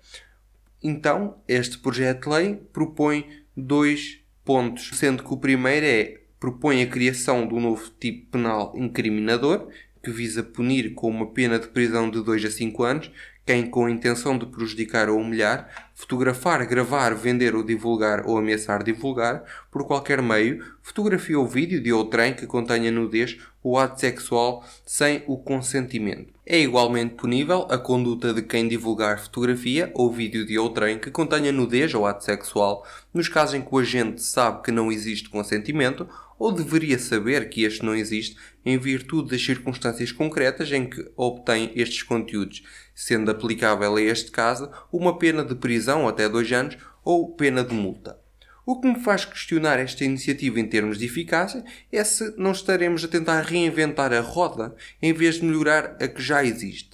Então, 0.82 1.42
este 1.48 1.78
projeto 1.80 2.30
de 2.30 2.36
lei 2.36 2.56
propõe 2.72 3.28
dois 3.56 4.20
pontos, 4.46 4.92
sendo 4.94 5.24
que 5.24 5.34
o 5.34 5.38
primeiro 5.38 5.86
é 5.86 6.22
propõe 6.40 6.84
a 6.84 6.88
criação 6.88 7.48
de 7.48 7.54
um 7.56 7.60
novo 7.60 7.90
tipo 8.00 8.32
penal 8.32 8.74
incriminador, 8.76 9.70
que 10.04 10.12
visa 10.12 10.44
punir 10.44 10.94
com 10.94 11.10
uma 11.10 11.34
pena 11.34 11.60
de 11.60 11.68
prisão 11.68 12.10
de 12.10 12.24
2 12.24 12.46
a 12.46 12.52
5 12.52 12.84
anos 12.84 13.12
quem, 13.48 13.66
com 13.66 13.86
a 13.86 13.92
intenção 13.92 14.38
de 14.38 14.46
prejudicar 14.46 15.10
ou 15.10 15.18
humilhar, 15.18 15.90
fotografar, 15.96 16.68
gravar, 16.68 17.16
vender 17.16 17.56
ou 17.56 17.64
divulgar 17.64 18.28
ou 18.28 18.38
ameaçar 18.38 18.84
divulgar, 18.84 19.42
por 19.72 19.88
qualquer 19.88 20.22
meio, 20.22 20.62
fotografia 20.82 21.40
ou 21.40 21.48
vídeo 21.48 21.82
de 21.82 21.94
outrem 21.94 22.34
que 22.34 22.46
contenha 22.46 22.92
nudez 22.92 23.38
ou 23.64 23.80
ato 23.80 24.02
sexual 24.02 24.66
sem 24.86 25.24
o 25.28 25.38
consentimento. 25.38 26.34
É 26.46 26.60
igualmente 26.60 27.16
punível 27.16 27.66
a 27.70 27.78
conduta 27.78 28.34
de 28.34 28.42
quem 28.42 28.68
divulgar 28.68 29.20
fotografia 29.20 29.92
ou 29.94 30.12
vídeo 30.12 30.46
de 30.46 30.60
outrem 30.60 31.00
que 31.00 31.10
contenha 31.10 31.52
nudez 31.52 31.94
ou 31.94 32.06
ato 32.06 32.26
sexual, 32.26 32.86
nos 33.14 33.30
casos 33.30 33.56
em 33.56 33.62
que 33.62 33.74
o 33.74 33.80
agente 33.80 34.22
sabe 34.22 34.62
que 34.62 34.72
não 34.72 34.92
existe 34.92 35.30
consentimento 35.30 36.06
ou 36.38 36.52
deveria 36.52 37.00
saber 37.00 37.50
que 37.50 37.64
este 37.64 37.84
não 37.84 37.96
existe 37.96 38.38
em 38.64 38.78
virtude 38.78 39.32
das 39.32 39.44
circunstâncias 39.44 40.12
concretas 40.12 40.72
em 40.72 40.88
que 40.88 41.10
obtém 41.16 41.72
estes 41.76 42.04
conteúdos, 42.04 42.64
sendo 42.98 43.30
aplicável 43.30 43.96
a 43.96 44.02
este 44.02 44.32
caso 44.32 44.72
uma 44.92 45.20
pena 45.20 45.46
de 45.46 45.54
prisão 45.54 46.08
até 46.08 46.28
dois 46.28 46.52
anos 46.52 46.78
ou 47.06 47.36
pena 47.36 47.64
de 47.64 47.72
multa. 47.72 48.20
O 48.66 48.82
que 48.82 48.88
me 48.88 49.00
faz 49.00 49.24
questionar 49.24 49.78
esta 49.78 50.04
iniciativa 50.04 50.60
em 50.60 50.66
termos 50.66 50.98
de 50.98 51.06
eficácia 51.06 51.64
é 51.92 52.04
se 52.04 52.34
não 52.38 52.52
estaremos 52.52 53.04
a 53.04 53.08
tentar 53.08 53.42
reinventar 53.42 54.12
a 54.12 54.20
roda 54.20 54.76
em 55.00 55.14
vez 55.14 55.36
de 55.36 55.46
melhorar 55.46 55.96
a 56.02 56.08
que 56.08 56.22
já 56.24 56.44
existe. 56.44 56.90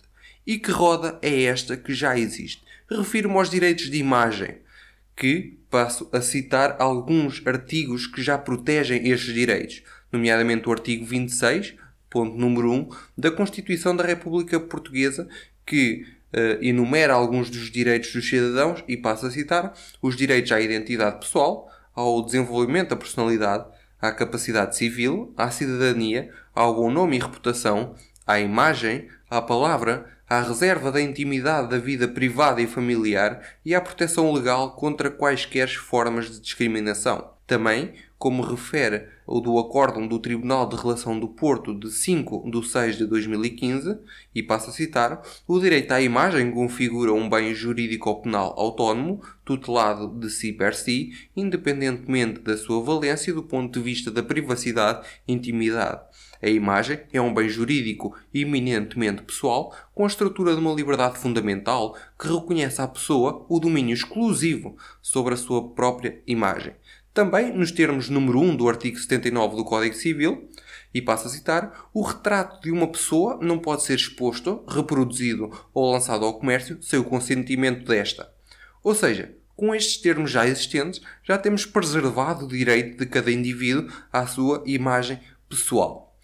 E 0.46 0.60
que 0.60 0.72
roda 0.72 1.18
é 1.22 1.44
esta 1.44 1.78
que 1.78 1.94
já 1.94 2.20
existe? 2.20 2.62
Refiro-me 2.92 3.38
aos 3.38 3.50
direitos 3.50 3.90
de 3.90 3.98
imagem, 3.98 4.58
que 5.16 5.58
passo 5.70 6.10
a 6.12 6.20
citar 6.20 6.76
alguns 6.80 7.42
artigos 7.48 8.08
que 8.08 8.22
já 8.22 8.38
protegem 8.38 9.08
estes 9.08 9.34
direitos, 9.34 9.84
nomeadamente 10.12 10.68
o 10.68 10.72
artigo 10.72 11.06
26, 11.06 11.76
ponto 12.10 12.38
número 12.38 12.72
1, 12.72 12.90
da 13.18 13.32
Constituição 13.32 13.96
da 13.96 14.04
República 14.04 14.60
Portuguesa, 14.60 15.28
que 15.66 16.06
uh, 16.34 16.64
enumera 16.64 17.14
alguns 17.14 17.50
dos 17.50 17.70
direitos 17.70 18.14
dos 18.14 18.28
cidadãos 18.28 18.84
e 18.88 18.98
passa 18.98 19.28
a 19.28 19.32
citar 19.32 19.74
os 20.02 20.16
direitos 20.16 20.52
à 20.52 20.60
identidade 20.60 21.20
pessoal, 21.20 21.70
ao 21.96 22.24
desenvolvimento 22.26 22.90
da 22.90 22.96
personalidade, 22.96 23.66
à 24.02 24.12
capacidade 24.12 24.76
civil, 24.76 25.34
à 25.38 25.50
cidadania, 25.50 26.30
ao 26.54 26.76
bom 26.76 26.92
nome 26.92 27.18
e 27.18 27.20
reputação, 27.20 27.96
à 28.26 28.40
imagem, 28.40 29.08
à 29.30 29.42
palavra, 29.42 30.06
à 30.30 30.42
reserva 30.42 30.92
da 30.92 31.02
intimidade 31.02 31.70
da 31.70 31.78
vida 31.78 32.08
privada 32.08 32.62
e 32.62 32.68
familiar 32.68 33.42
e 33.64 33.76
à 33.76 33.82
proteção 33.82 34.32
legal 34.32 34.76
contra 34.76 35.12
quaisquer 35.12 35.70
formas 35.70 36.30
de 36.30 36.40
discriminação. 36.40 37.33
Também, 37.46 37.94
como 38.18 38.42
refere 38.42 39.08
o 39.28 39.42
do 39.42 39.60
Acórdão 39.60 40.08
do 40.08 40.18
Tribunal 40.18 40.68
de 40.68 40.78
Relação 40.78 41.20
do 41.20 41.28
Porto 41.28 41.78
de 41.78 41.92
5 41.92 42.50
de 42.50 42.66
6 42.66 42.98
de 42.98 43.06
2015, 43.06 43.98
e 44.34 44.42
passo 44.42 44.70
a 44.70 44.74
citar, 44.74 45.22
o 45.46 45.60
direito 45.60 45.92
à 45.92 46.02
imagem 46.02 46.52
configura 46.52 47.12
um 47.12 47.30
bem 47.30 47.54
jurídico 47.54 48.10
ou 48.10 48.22
penal 48.22 48.54
autónomo, 48.58 49.22
tutelado 49.44 50.08
de 50.20 50.30
si 50.30 50.54
per 50.54 50.74
si, 50.74 51.12
independentemente 51.36 52.40
da 52.40 52.56
sua 52.56 52.82
valência 52.82 53.34
do 53.34 53.44
ponto 53.44 53.78
de 53.78 53.84
vista 53.84 54.10
da 54.10 54.24
privacidade 54.24 55.06
e 55.28 55.34
intimidade. 55.34 56.02
A 56.42 56.50
imagem 56.50 57.00
é 57.14 57.22
um 57.22 57.34
bem 57.34 57.48
jurídico 57.48 58.18
eminentemente 58.34 59.24
pessoal, 59.24 59.74
com 59.94 60.04
a 60.04 60.08
estrutura 60.08 60.54
de 60.54 60.60
uma 60.60 60.74
liberdade 60.74 61.18
fundamental 61.18 61.96
que 62.20 62.28
reconhece 62.28 62.82
à 62.82 62.88
pessoa 62.88 63.46
o 63.48 63.60
domínio 63.60 63.94
exclusivo 63.94 64.76
sobre 65.02 65.34
a 65.34 65.38
sua 65.38 65.70
própria 65.70 66.22
imagem. 66.28 66.74
Também, 67.14 67.54
nos 67.54 67.72
termos 67.72 68.10
número 68.10 68.40
1 68.40 68.56
do 68.56 68.68
artigo 68.68 68.98
79 68.98 69.56
do 69.56 69.64
Código 69.64 69.96
Civil, 69.96 70.50
e 70.92 71.00
passo 71.02 71.28
a 71.28 71.30
citar, 71.30 71.90
o 71.94 72.02
retrato 72.02 72.62
de 72.62 72.72
uma 72.72 72.88
pessoa 72.88 73.38
não 73.40 73.60
pode 73.60 73.84
ser 73.84 73.96
exposto, 73.96 74.64
reproduzido 74.68 75.52
ou 75.74 75.92
lançado 75.92 76.26
ao 76.26 76.40
comércio 76.40 76.82
sem 76.82 76.98
o 76.98 77.04
consentimento 77.04 77.86
desta. 77.86 78.32
Ou 78.84 78.96
seja, 78.96 79.36
com 79.56 79.76
estes 79.76 79.98
termos 79.98 80.32
já 80.32 80.48
existentes, 80.48 81.02
já 81.24 81.38
temos 81.38 81.66
preservado 81.68 82.46
o 82.46 82.48
direito 82.48 82.98
de 82.98 83.06
cada 83.06 83.32
indivíduo 83.32 83.92
à 84.12 84.26
sua 84.26 84.64
imagem 84.66 85.20
pessoal. 85.48 86.18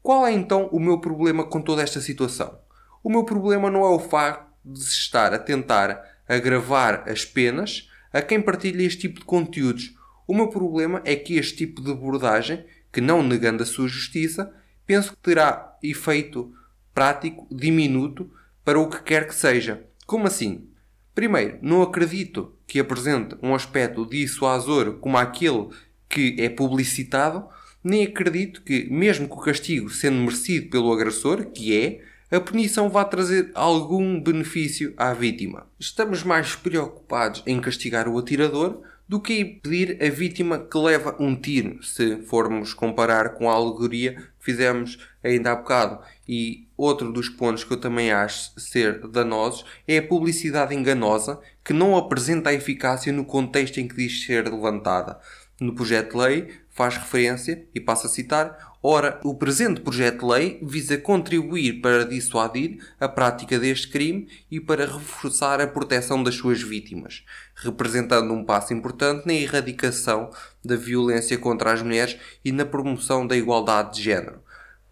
Qual 0.00 0.24
é 0.24 0.32
então 0.32 0.68
o 0.68 0.78
meu 0.78 1.00
problema 1.00 1.44
com 1.44 1.60
toda 1.60 1.82
esta 1.82 2.00
situação? 2.00 2.56
O 3.02 3.10
meu 3.10 3.24
problema 3.24 3.68
não 3.68 3.84
é 3.84 3.88
o 3.88 3.98
facto 3.98 4.46
de 4.64 4.80
se 4.80 4.92
estar 4.92 5.34
a 5.34 5.38
tentar 5.38 6.00
agravar 6.28 7.08
as 7.08 7.24
penas 7.24 7.90
a 8.12 8.22
quem 8.22 8.40
partilha 8.40 8.84
este 8.84 9.02
tipo 9.02 9.20
de 9.20 9.26
conteúdos 9.26 9.95
o 10.26 10.34
meu 10.34 10.48
problema 10.48 11.00
é 11.04 11.14
que 11.14 11.36
este 11.36 11.56
tipo 11.56 11.80
de 11.80 11.90
abordagem, 11.92 12.64
que 12.92 13.00
não 13.00 13.22
negando 13.22 13.62
a 13.62 13.66
sua 13.66 13.86
justiça, 13.86 14.52
penso 14.86 15.12
que 15.12 15.18
terá 15.18 15.76
efeito 15.82 16.52
prático 16.92 17.46
diminuto 17.50 18.30
para 18.64 18.80
o 18.80 18.88
que 18.88 19.02
quer 19.02 19.28
que 19.28 19.34
seja. 19.34 19.84
Como 20.06 20.26
assim? 20.26 20.68
Primeiro, 21.14 21.58
não 21.62 21.82
acredito 21.82 22.54
que 22.66 22.80
apresente 22.80 23.36
um 23.42 23.54
aspecto 23.54 24.04
dissuasor 24.04 24.98
como 24.98 25.16
aquele 25.16 25.68
que 26.08 26.36
é 26.38 26.48
publicitado, 26.48 27.46
nem 27.82 28.04
acredito 28.04 28.62
que, 28.62 28.88
mesmo 28.90 29.28
que 29.28 29.34
o 29.34 29.40
castigo 29.40 29.88
sendo 29.88 30.16
merecido 30.16 30.68
pelo 30.68 30.92
agressor, 30.92 31.46
que 31.46 31.76
é, 31.76 32.02
a 32.30 32.40
punição 32.40 32.90
vá 32.90 33.04
trazer 33.04 33.50
algum 33.54 34.20
benefício 34.20 34.92
à 34.96 35.14
vítima. 35.14 35.66
Estamos 35.78 36.24
mais 36.24 36.56
preocupados 36.56 37.42
em 37.46 37.60
castigar 37.60 38.08
o 38.08 38.18
atirador 38.18 38.82
do 39.08 39.20
que 39.20 39.40
impedir 39.40 39.98
a 40.02 40.10
vítima 40.10 40.58
que 40.58 40.76
leva 40.78 41.16
um 41.20 41.34
tiro, 41.36 41.82
se 41.82 42.22
formos 42.22 42.74
comparar 42.74 43.34
com 43.34 43.48
a 43.48 43.54
alegoria 43.54 44.14
que 44.14 44.26
fizemos 44.40 44.98
ainda 45.22 45.52
há 45.52 45.56
bocado. 45.56 46.00
E 46.28 46.66
outro 46.76 47.12
dos 47.12 47.28
pontos 47.28 47.62
que 47.62 47.72
eu 47.72 47.80
também 47.80 48.10
acho 48.10 48.58
ser 48.58 49.06
danosos 49.08 49.64
é 49.86 49.98
a 49.98 50.06
publicidade 50.06 50.74
enganosa 50.74 51.40
que 51.64 51.72
não 51.72 51.96
apresenta 51.96 52.50
a 52.50 52.54
eficácia 52.54 53.12
no 53.12 53.24
contexto 53.24 53.78
em 53.78 53.86
que 53.86 53.96
diz 53.96 54.24
ser 54.24 54.44
levantada. 54.44 55.20
No 55.60 55.74
projeto 55.74 56.12
de 56.12 56.16
lei 56.18 56.48
faz 56.76 56.96
referência, 56.96 57.66
e 57.74 57.80
passo 57.80 58.06
a 58.06 58.10
citar, 58.10 58.76
Ora, 58.88 59.18
o 59.24 59.34
presente 59.34 59.80
projeto 59.80 60.20
de 60.20 60.32
lei 60.32 60.60
visa 60.62 60.96
contribuir 60.96 61.80
para 61.80 62.04
dissuadir 62.04 62.78
a 63.00 63.08
prática 63.08 63.58
deste 63.58 63.88
crime 63.88 64.28
e 64.48 64.60
para 64.60 64.86
reforçar 64.86 65.60
a 65.60 65.66
proteção 65.66 66.22
das 66.22 66.36
suas 66.36 66.62
vítimas, 66.62 67.24
representando 67.56 68.32
um 68.32 68.44
passo 68.44 68.72
importante 68.72 69.26
na 69.26 69.32
erradicação 69.32 70.30
da 70.64 70.76
violência 70.76 71.36
contra 71.36 71.72
as 71.72 71.82
mulheres 71.82 72.16
e 72.44 72.52
na 72.52 72.64
promoção 72.64 73.26
da 73.26 73.36
igualdade 73.36 73.96
de 73.96 74.04
género. 74.04 74.40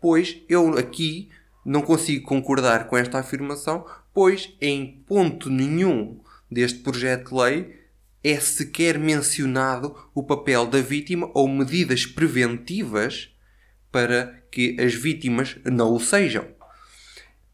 Pois 0.00 0.42
eu 0.48 0.76
aqui 0.76 1.28
não 1.64 1.80
consigo 1.80 2.26
concordar 2.26 2.88
com 2.88 2.96
esta 2.96 3.20
afirmação, 3.20 3.86
pois 4.12 4.56
em 4.60 5.04
ponto 5.06 5.48
nenhum 5.48 6.18
deste 6.50 6.80
projeto 6.80 7.28
de 7.28 7.40
lei 7.40 7.83
é 8.24 8.40
sequer 8.40 8.98
mencionado 8.98 9.94
o 10.14 10.22
papel 10.22 10.66
da 10.66 10.80
vítima 10.80 11.30
ou 11.34 11.46
medidas 11.46 12.06
preventivas 12.06 13.30
para 13.92 14.42
que 14.50 14.80
as 14.80 14.94
vítimas 14.94 15.56
não 15.64 15.94
o 15.94 16.00
sejam. 16.00 16.46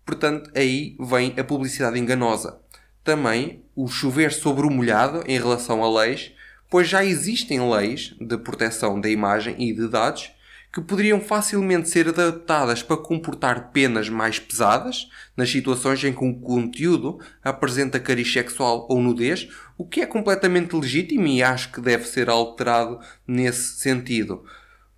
Portanto, 0.07 0.51
aí 0.55 0.97
vem 0.99 1.35
a 1.39 1.45
publicidade 1.45 1.99
enganosa. 1.99 2.61
Também 3.03 3.65
o 3.75 3.89
chover 3.89 4.33
sobre 4.33 4.67
o 4.67 4.71
molhado 4.71 5.25
em 5.27 5.39
relação 5.39 5.83
a 5.83 6.03
leis, 6.03 6.33
pois 6.71 6.89
já 6.89 7.05
existem 7.05 7.61
leis 7.69 8.15
de 8.21 8.39
proteção 8.39 9.01
da 9.01 9.11
imagem 9.11 9.57
e 9.59 9.75
de 9.75 9.89
dados 9.89 10.31
que 10.73 10.81
poderiam 10.81 11.21
facilmente 11.21 11.89
ser 11.89 12.09
adaptadas 12.09 12.83
para 12.83 12.97
comportar 12.97 13.71
penas 13.73 14.09
mais 14.09 14.39
pesadas 14.39 15.09
nas 15.37 15.51
situações 15.51 16.03
em 16.05 16.13
que 16.13 16.25
um 16.25 16.33
conteúdo 16.33 17.19
apresenta 17.43 17.99
cariz 17.99 18.33
sexual 18.33 18.87
ou 18.89 19.01
nudez, 19.03 19.49
o 19.77 19.85
que 19.85 20.01
é 20.01 20.07
completamente 20.07 20.77
legítimo 20.77 21.27
e 21.27 21.43
acho 21.43 21.73
que 21.73 21.81
deve 21.81 22.05
ser 22.05 22.31
alterado 22.31 23.01
nesse 23.27 23.81
sentido. 23.81 24.45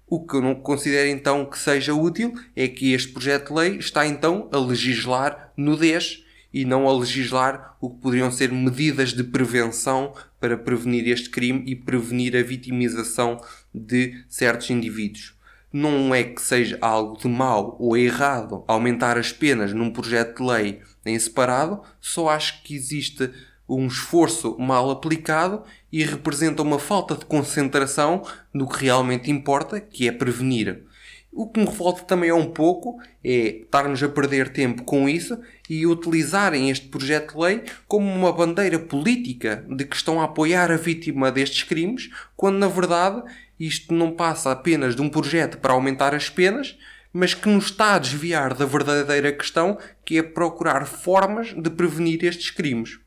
O 0.06 0.26
que 0.26 0.34
eu 0.34 0.42
não 0.42 0.54
considero 0.54 1.08
então 1.08 1.46
que 1.46 1.58
seja 1.58 1.94
útil 1.94 2.34
é 2.54 2.68
que 2.68 2.92
este 2.92 3.10
projeto 3.10 3.48
de 3.48 3.60
lei 3.60 3.76
está 3.78 4.06
então 4.06 4.50
a 4.52 4.58
legislar 4.58 5.54
nudez 5.56 6.22
e 6.52 6.66
não 6.66 6.86
a 6.86 6.92
legislar 6.92 7.78
o 7.80 7.88
que 7.88 8.02
poderiam 8.02 8.30
ser 8.30 8.52
medidas 8.52 9.14
de 9.14 9.24
prevenção 9.24 10.12
para 10.38 10.58
prevenir 10.58 11.08
este 11.08 11.30
crime 11.30 11.62
e 11.66 11.74
prevenir 11.74 12.36
a 12.36 12.42
vitimização 12.42 13.40
de 13.74 14.22
certos 14.28 14.68
indivíduos. 14.68 15.34
Não 15.72 16.14
é 16.14 16.22
que 16.22 16.42
seja 16.42 16.76
algo 16.80 17.16
de 17.16 17.26
mau 17.26 17.76
ou 17.80 17.96
errado 17.96 18.62
aumentar 18.68 19.16
as 19.16 19.32
penas 19.32 19.72
num 19.72 19.90
projeto 19.90 20.38
de 20.38 20.50
lei 20.50 20.80
em 21.04 21.18
separado, 21.18 21.82
só 22.00 22.28
acho 22.28 22.62
que 22.62 22.74
existe 22.74 23.30
um 23.68 23.86
esforço 23.86 24.56
mal 24.58 24.90
aplicado 24.90 25.62
e 25.90 26.04
representa 26.04 26.62
uma 26.62 26.78
falta 26.78 27.14
de 27.14 27.24
concentração 27.24 28.22
no 28.52 28.68
que 28.68 28.84
realmente 28.84 29.30
importa, 29.30 29.80
que 29.80 30.06
é 30.06 30.12
prevenir. 30.12 30.84
O 31.34 31.48
que 31.48 31.58
me 31.58 31.66
revolta 31.66 32.02
também 32.02 32.28
é 32.28 32.34
um 32.34 32.50
pouco 32.50 33.00
é 33.24 33.62
estarmos 33.62 34.02
a 34.02 34.08
perder 34.08 34.52
tempo 34.52 34.82
com 34.82 35.08
isso 35.08 35.40
e 35.68 35.86
utilizarem 35.86 36.68
este 36.68 36.88
projeto 36.88 37.32
de 37.32 37.40
lei 37.40 37.62
como 37.88 38.06
uma 38.06 38.30
bandeira 38.30 38.78
política 38.78 39.64
de 39.66 39.86
que 39.86 39.96
estão 39.96 40.20
a 40.20 40.24
apoiar 40.24 40.70
a 40.70 40.76
vítima 40.76 41.32
destes 41.32 41.62
crimes, 41.62 42.10
quando 42.36 42.58
na 42.58 42.68
verdade 42.68 43.22
isto 43.66 43.94
não 43.94 44.10
passa 44.10 44.50
apenas 44.50 44.96
de 44.96 45.02
um 45.02 45.08
projeto 45.08 45.58
para 45.58 45.72
aumentar 45.72 46.14
as 46.14 46.28
penas, 46.28 46.76
mas 47.12 47.34
que 47.34 47.48
nos 47.48 47.66
está 47.66 47.94
a 47.94 47.98
desviar 47.98 48.54
da 48.54 48.64
verdadeira 48.64 49.30
questão, 49.32 49.78
que 50.04 50.18
é 50.18 50.22
procurar 50.22 50.86
formas 50.86 51.54
de 51.54 51.70
prevenir 51.70 52.24
estes 52.24 52.50
crimes. 52.50 52.98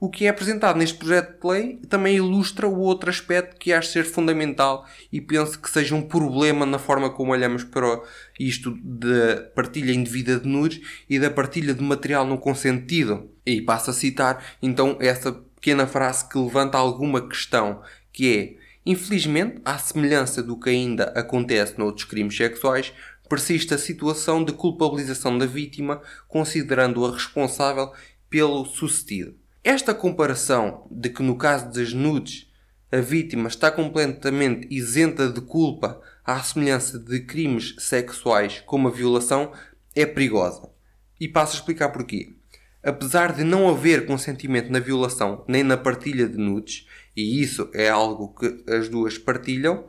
O 0.00 0.10
que 0.10 0.26
é 0.26 0.30
apresentado 0.30 0.76
neste 0.76 0.98
projeto 0.98 1.40
de 1.40 1.48
lei 1.48 1.80
também 1.88 2.16
ilustra 2.16 2.66
o 2.66 2.80
outro 2.80 3.08
aspecto 3.08 3.56
que 3.56 3.72
acho 3.72 3.92
ser 3.92 4.04
fundamental 4.04 4.84
e 5.12 5.20
penso 5.20 5.60
que 5.60 5.70
seja 5.70 5.94
um 5.94 6.02
problema 6.02 6.66
na 6.66 6.80
forma 6.80 7.08
como 7.08 7.30
olhamos 7.30 7.62
para 7.62 8.00
isto 8.40 8.76
da 8.82 9.42
partilha 9.54 9.92
indevida 9.92 10.40
de 10.40 10.48
nudes 10.48 10.80
e 11.08 11.20
da 11.20 11.30
partilha 11.30 11.72
de 11.72 11.84
material 11.84 12.26
não 12.26 12.36
consentido. 12.36 13.30
E 13.46 13.60
passo 13.60 13.90
a 13.90 13.92
citar 13.92 14.44
então 14.60 14.96
essa 15.00 15.30
pequena 15.30 15.86
frase 15.86 16.28
que 16.28 16.36
levanta 16.36 16.76
alguma 16.76 17.28
questão, 17.28 17.80
que 18.12 18.36
é 18.58 18.61
Infelizmente, 18.84 19.60
à 19.64 19.78
semelhança 19.78 20.42
do 20.42 20.58
que 20.58 20.70
ainda 20.70 21.04
acontece 21.14 21.78
noutros 21.78 22.04
crimes 22.04 22.36
sexuais, 22.36 22.92
persiste 23.28 23.72
a 23.72 23.78
situação 23.78 24.44
de 24.44 24.52
culpabilização 24.52 25.38
da 25.38 25.46
vítima, 25.46 26.02
considerando-a 26.28 27.12
responsável 27.12 27.92
pelo 28.28 28.64
sucedido. 28.64 29.34
Esta 29.64 29.94
comparação 29.94 30.86
de 30.90 31.08
que 31.08 31.22
no 31.22 31.36
caso 31.36 31.72
das 31.72 31.92
nudes 31.92 32.50
a 32.90 32.98
vítima 32.98 33.48
está 33.48 33.70
completamente 33.70 34.66
isenta 34.70 35.30
de 35.30 35.40
culpa 35.40 36.02
à 36.24 36.42
semelhança 36.42 36.98
de 36.98 37.20
crimes 37.20 37.74
sexuais 37.78 38.62
como 38.66 38.88
a 38.88 38.90
violação 38.90 39.52
é 39.94 40.04
perigosa. 40.04 40.68
E 41.18 41.26
passo 41.28 41.54
a 41.54 41.58
explicar 41.60 41.88
porquê. 41.88 42.34
Apesar 42.82 43.32
de 43.32 43.44
não 43.44 43.68
haver 43.68 44.06
consentimento 44.06 44.70
na 44.70 44.80
violação 44.80 45.44
nem 45.46 45.62
na 45.62 45.76
partilha 45.76 46.28
de 46.28 46.36
nudes, 46.36 46.86
e 47.16 47.40
isso 47.40 47.70
é 47.72 47.88
algo 47.88 48.34
que 48.34 48.64
as 48.70 48.88
duas 48.88 49.18
partilham, 49.18 49.84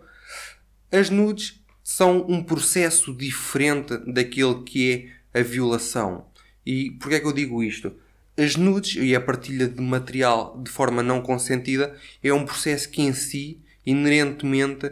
as 0.92 1.10
nudes 1.10 1.64
são 1.84 2.26
um 2.30 2.44
processo 2.44 3.14
diferente 3.16 3.98
daquele 4.12 4.64
que 4.64 5.12
é 5.34 5.40
a 5.40 5.44
violação. 5.44 6.28
E 6.66 6.92
porquê 6.92 7.16
é 7.16 7.20
que 7.20 7.28
eu 7.28 7.34
digo 7.34 7.64
isto? 7.64 7.94
As 8.38 8.56
nudes 8.56 8.96
e 8.96 9.16
a 9.16 9.22
partilha 9.22 9.68
de 9.68 9.82
material 9.82 10.60
de 10.64 10.72
forma 10.72 11.04
não 11.04 11.22
consentida 11.22 11.96
é 12.24 12.34
um 12.34 12.46
processo 12.46 12.90
que 12.90 13.02
em 13.02 13.14
si, 13.14 13.60
inerentemente, 13.86 14.92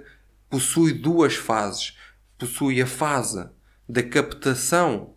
possui 0.49 0.93
duas 0.93 1.35
fases. 1.35 1.95
Possui 2.37 2.81
a 2.81 2.87
fase 2.87 3.47
da 3.87 4.03
captação 4.03 5.10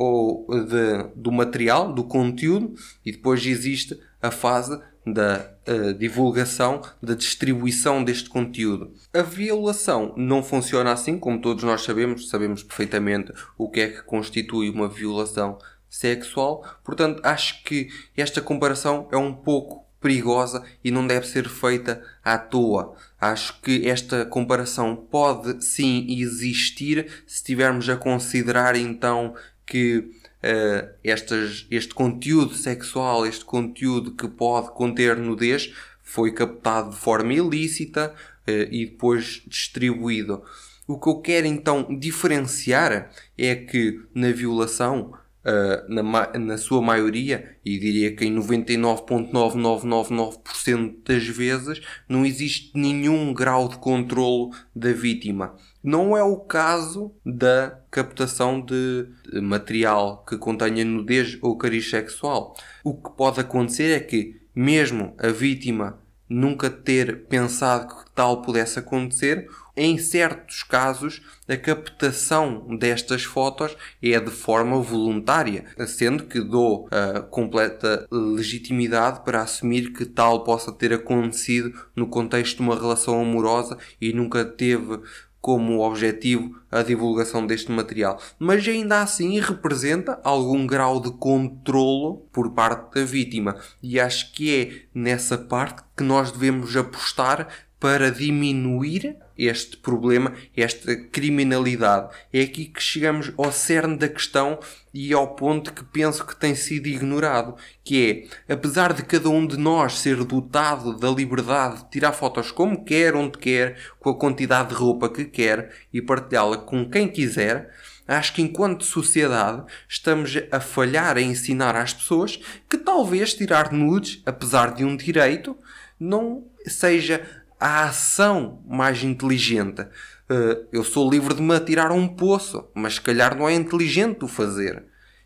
ou 0.00 0.46
de, 0.48 1.12
do 1.14 1.30
material, 1.30 1.92
do 1.92 2.04
conteúdo, 2.04 2.74
e 3.04 3.12
depois 3.12 3.44
existe 3.44 4.00
a 4.22 4.30
fase 4.30 4.80
da 5.06 5.52
uh, 5.68 5.92
divulgação, 5.92 6.80
da 7.02 7.14
distribuição 7.14 8.02
deste 8.02 8.30
conteúdo. 8.30 8.94
A 9.12 9.20
violação 9.20 10.14
não 10.16 10.42
funciona 10.42 10.90
assim, 10.90 11.18
como 11.18 11.38
todos 11.38 11.64
nós 11.64 11.82
sabemos, 11.82 12.30
sabemos 12.30 12.62
perfeitamente 12.62 13.30
o 13.58 13.68
que 13.68 13.80
é 13.80 13.88
que 13.88 14.02
constitui 14.02 14.70
uma 14.70 14.88
violação 14.88 15.58
sexual. 15.86 16.64
Portanto, 16.82 17.20
acho 17.22 17.62
que 17.62 17.90
esta 18.16 18.40
comparação 18.40 19.06
é 19.12 19.18
um 19.18 19.34
pouco 19.34 19.84
perigosa 20.00 20.64
e 20.82 20.90
não 20.90 21.06
deve 21.06 21.26
ser 21.26 21.46
feita 21.46 22.02
à 22.24 22.38
toa. 22.38 22.94
Acho 23.20 23.60
que 23.60 23.86
esta 23.86 24.24
comparação 24.24 24.96
pode 24.96 25.62
sim 25.62 26.06
existir 26.08 27.06
se 27.26 27.36
estivermos 27.36 27.86
a 27.90 27.98
considerar 27.98 28.76
então 28.76 29.34
que 29.70 29.98
uh, 29.98 30.90
estas, 31.04 31.66
este 31.70 31.94
conteúdo 31.94 32.54
sexual, 32.54 33.24
este 33.24 33.44
conteúdo 33.44 34.16
que 34.16 34.26
pode 34.26 34.72
conter 34.72 35.16
nudez, 35.16 35.72
foi 36.02 36.32
captado 36.32 36.90
de 36.90 36.96
forma 36.96 37.32
ilícita 37.32 38.12
uh, 38.48 38.50
e 38.50 38.86
depois 38.86 39.44
distribuído. 39.46 40.42
O 40.88 40.98
que 40.98 41.08
eu 41.08 41.20
quero 41.20 41.46
então 41.46 41.86
diferenciar 41.98 43.12
é 43.38 43.54
que 43.54 44.00
na 44.12 44.32
violação 44.32 45.12
Uh, 45.42 45.80
na, 45.88 46.02
na 46.38 46.58
sua 46.58 46.82
maioria, 46.82 47.56
e 47.64 47.78
diria 47.78 48.14
que 48.14 48.26
em 48.26 48.36
99,9999% 48.36 50.96
das 51.02 51.26
vezes, 51.26 51.80
não 52.06 52.26
existe 52.26 52.70
nenhum 52.74 53.32
grau 53.32 53.66
de 53.66 53.78
controlo 53.78 54.50
da 54.76 54.92
vítima. 54.92 55.56
Não 55.82 56.16
é 56.16 56.22
o 56.22 56.36
caso 56.36 57.12
da 57.24 57.78
captação 57.90 58.60
de 58.60 59.08
material 59.40 60.24
que 60.28 60.36
contenha 60.36 60.84
nudez 60.84 61.38
ou 61.40 61.56
cariz 61.56 61.88
sexual. 61.88 62.54
O 62.84 62.94
que 62.94 63.10
pode 63.16 63.40
acontecer 63.40 63.90
é 63.96 64.00
que, 64.00 64.40
mesmo 64.54 65.14
a 65.18 65.28
vítima 65.28 65.98
nunca 66.28 66.70
ter 66.70 67.24
pensado 67.24 67.88
que 67.88 68.10
tal 68.14 68.42
pudesse 68.42 68.78
acontecer, 68.78 69.48
em 69.76 69.98
certos 69.98 70.62
casos, 70.62 71.22
a 71.48 71.56
captação 71.56 72.76
destas 72.76 73.24
fotos 73.24 73.76
é 74.02 74.20
de 74.20 74.30
forma 74.30 74.80
voluntária, 74.80 75.64
sendo 75.86 76.24
que 76.24 76.40
dou 76.40 76.88
a 76.90 77.20
completa 77.20 78.06
legitimidade 78.10 79.24
para 79.24 79.42
assumir 79.42 79.92
que 79.92 80.04
tal 80.04 80.44
possa 80.44 80.70
ter 80.70 80.92
acontecido 80.92 81.72
no 81.96 82.06
contexto 82.06 82.58
de 82.58 82.62
uma 82.62 82.78
relação 82.78 83.20
amorosa 83.20 83.76
e 84.00 84.12
nunca 84.12 84.44
teve 84.44 85.00
como 85.40 85.80
objetivo 85.80 86.60
a 86.70 86.82
divulgação 86.82 87.46
deste 87.46 87.72
material, 87.72 88.20
mas 88.38 88.66
ainda 88.68 89.02
assim 89.02 89.40
representa 89.40 90.20
algum 90.22 90.66
grau 90.66 91.00
de 91.00 91.10
controlo 91.12 92.28
por 92.32 92.52
parte 92.52 92.94
da 92.94 93.04
vítima. 93.04 93.56
E 93.82 93.98
acho 93.98 94.32
que 94.32 94.54
é 94.54 94.98
nessa 94.98 95.36
parte 95.38 95.82
que 95.96 96.04
nós 96.04 96.30
devemos 96.30 96.76
apostar 96.76 97.48
para 97.80 98.10
diminuir 98.10 99.16
este 99.38 99.78
problema, 99.78 100.34
esta 100.54 100.94
criminalidade. 100.94 102.14
É 102.30 102.42
aqui 102.42 102.66
que 102.66 102.82
chegamos 102.82 103.32
ao 103.38 103.50
cerne 103.50 103.96
da 103.96 104.06
questão 104.06 104.58
e 104.92 105.14
ao 105.14 105.34
ponto 105.34 105.72
que 105.72 105.82
penso 105.82 106.26
que 106.26 106.36
tem 106.36 106.54
sido 106.54 106.88
ignorado, 106.88 107.56
que 107.82 108.28
é, 108.48 108.52
apesar 108.52 108.92
de 108.92 109.02
cada 109.02 109.30
um 109.30 109.46
de 109.46 109.56
nós 109.56 109.98
ser 109.98 110.22
dotado 110.24 110.98
da 110.98 111.08
liberdade 111.10 111.84
de 111.84 111.90
tirar 111.90 112.12
fotos 112.12 112.50
como 112.50 112.84
quer, 112.84 113.16
onde 113.16 113.38
quer, 113.38 113.78
com 113.98 114.10
a 114.10 114.18
quantidade 114.18 114.68
de 114.68 114.74
roupa 114.74 115.08
que 115.08 115.24
quer 115.24 115.72
e 115.90 116.02
partilhá-la 116.02 116.58
com 116.58 116.88
quem 116.88 117.08
quiser, 117.08 117.70
acho 118.06 118.34
que 118.34 118.42
enquanto 118.42 118.84
sociedade 118.84 119.64
estamos 119.88 120.36
a 120.50 120.60
falhar 120.60 121.16
a 121.16 121.22
ensinar 121.22 121.76
às 121.76 121.94
pessoas 121.94 122.38
que 122.68 122.76
talvez 122.76 123.32
tirar 123.32 123.72
nudes, 123.72 124.20
apesar 124.26 124.74
de 124.74 124.84
um 124.84 124.96
direito, 124.96 125.56
não 125.98 126.44
seja 126.66 127.22
a 127.60 127.84
ação 127.84 128.62
mais 128.66 129.04
inteligente. 129.04 129.82
Uh, 129.82 130.66
eu 130.72 130.82
sou 130.82 131.10
livre 131.10 131.34
de 131.34 131.42
me 131.42 131.54
atirar 131.54 131.90
a 131.90 131.94
um 131.94 132.08
poço, 132.08 132.66
mas 132.74 132.94
se 132.94 133.00
calhar 133.02 133.36
não 133.36 133.46
é 133.46 133.54
inteligente 133.54 134.24
o 134.24 134.28
fazer. 134.28 134.82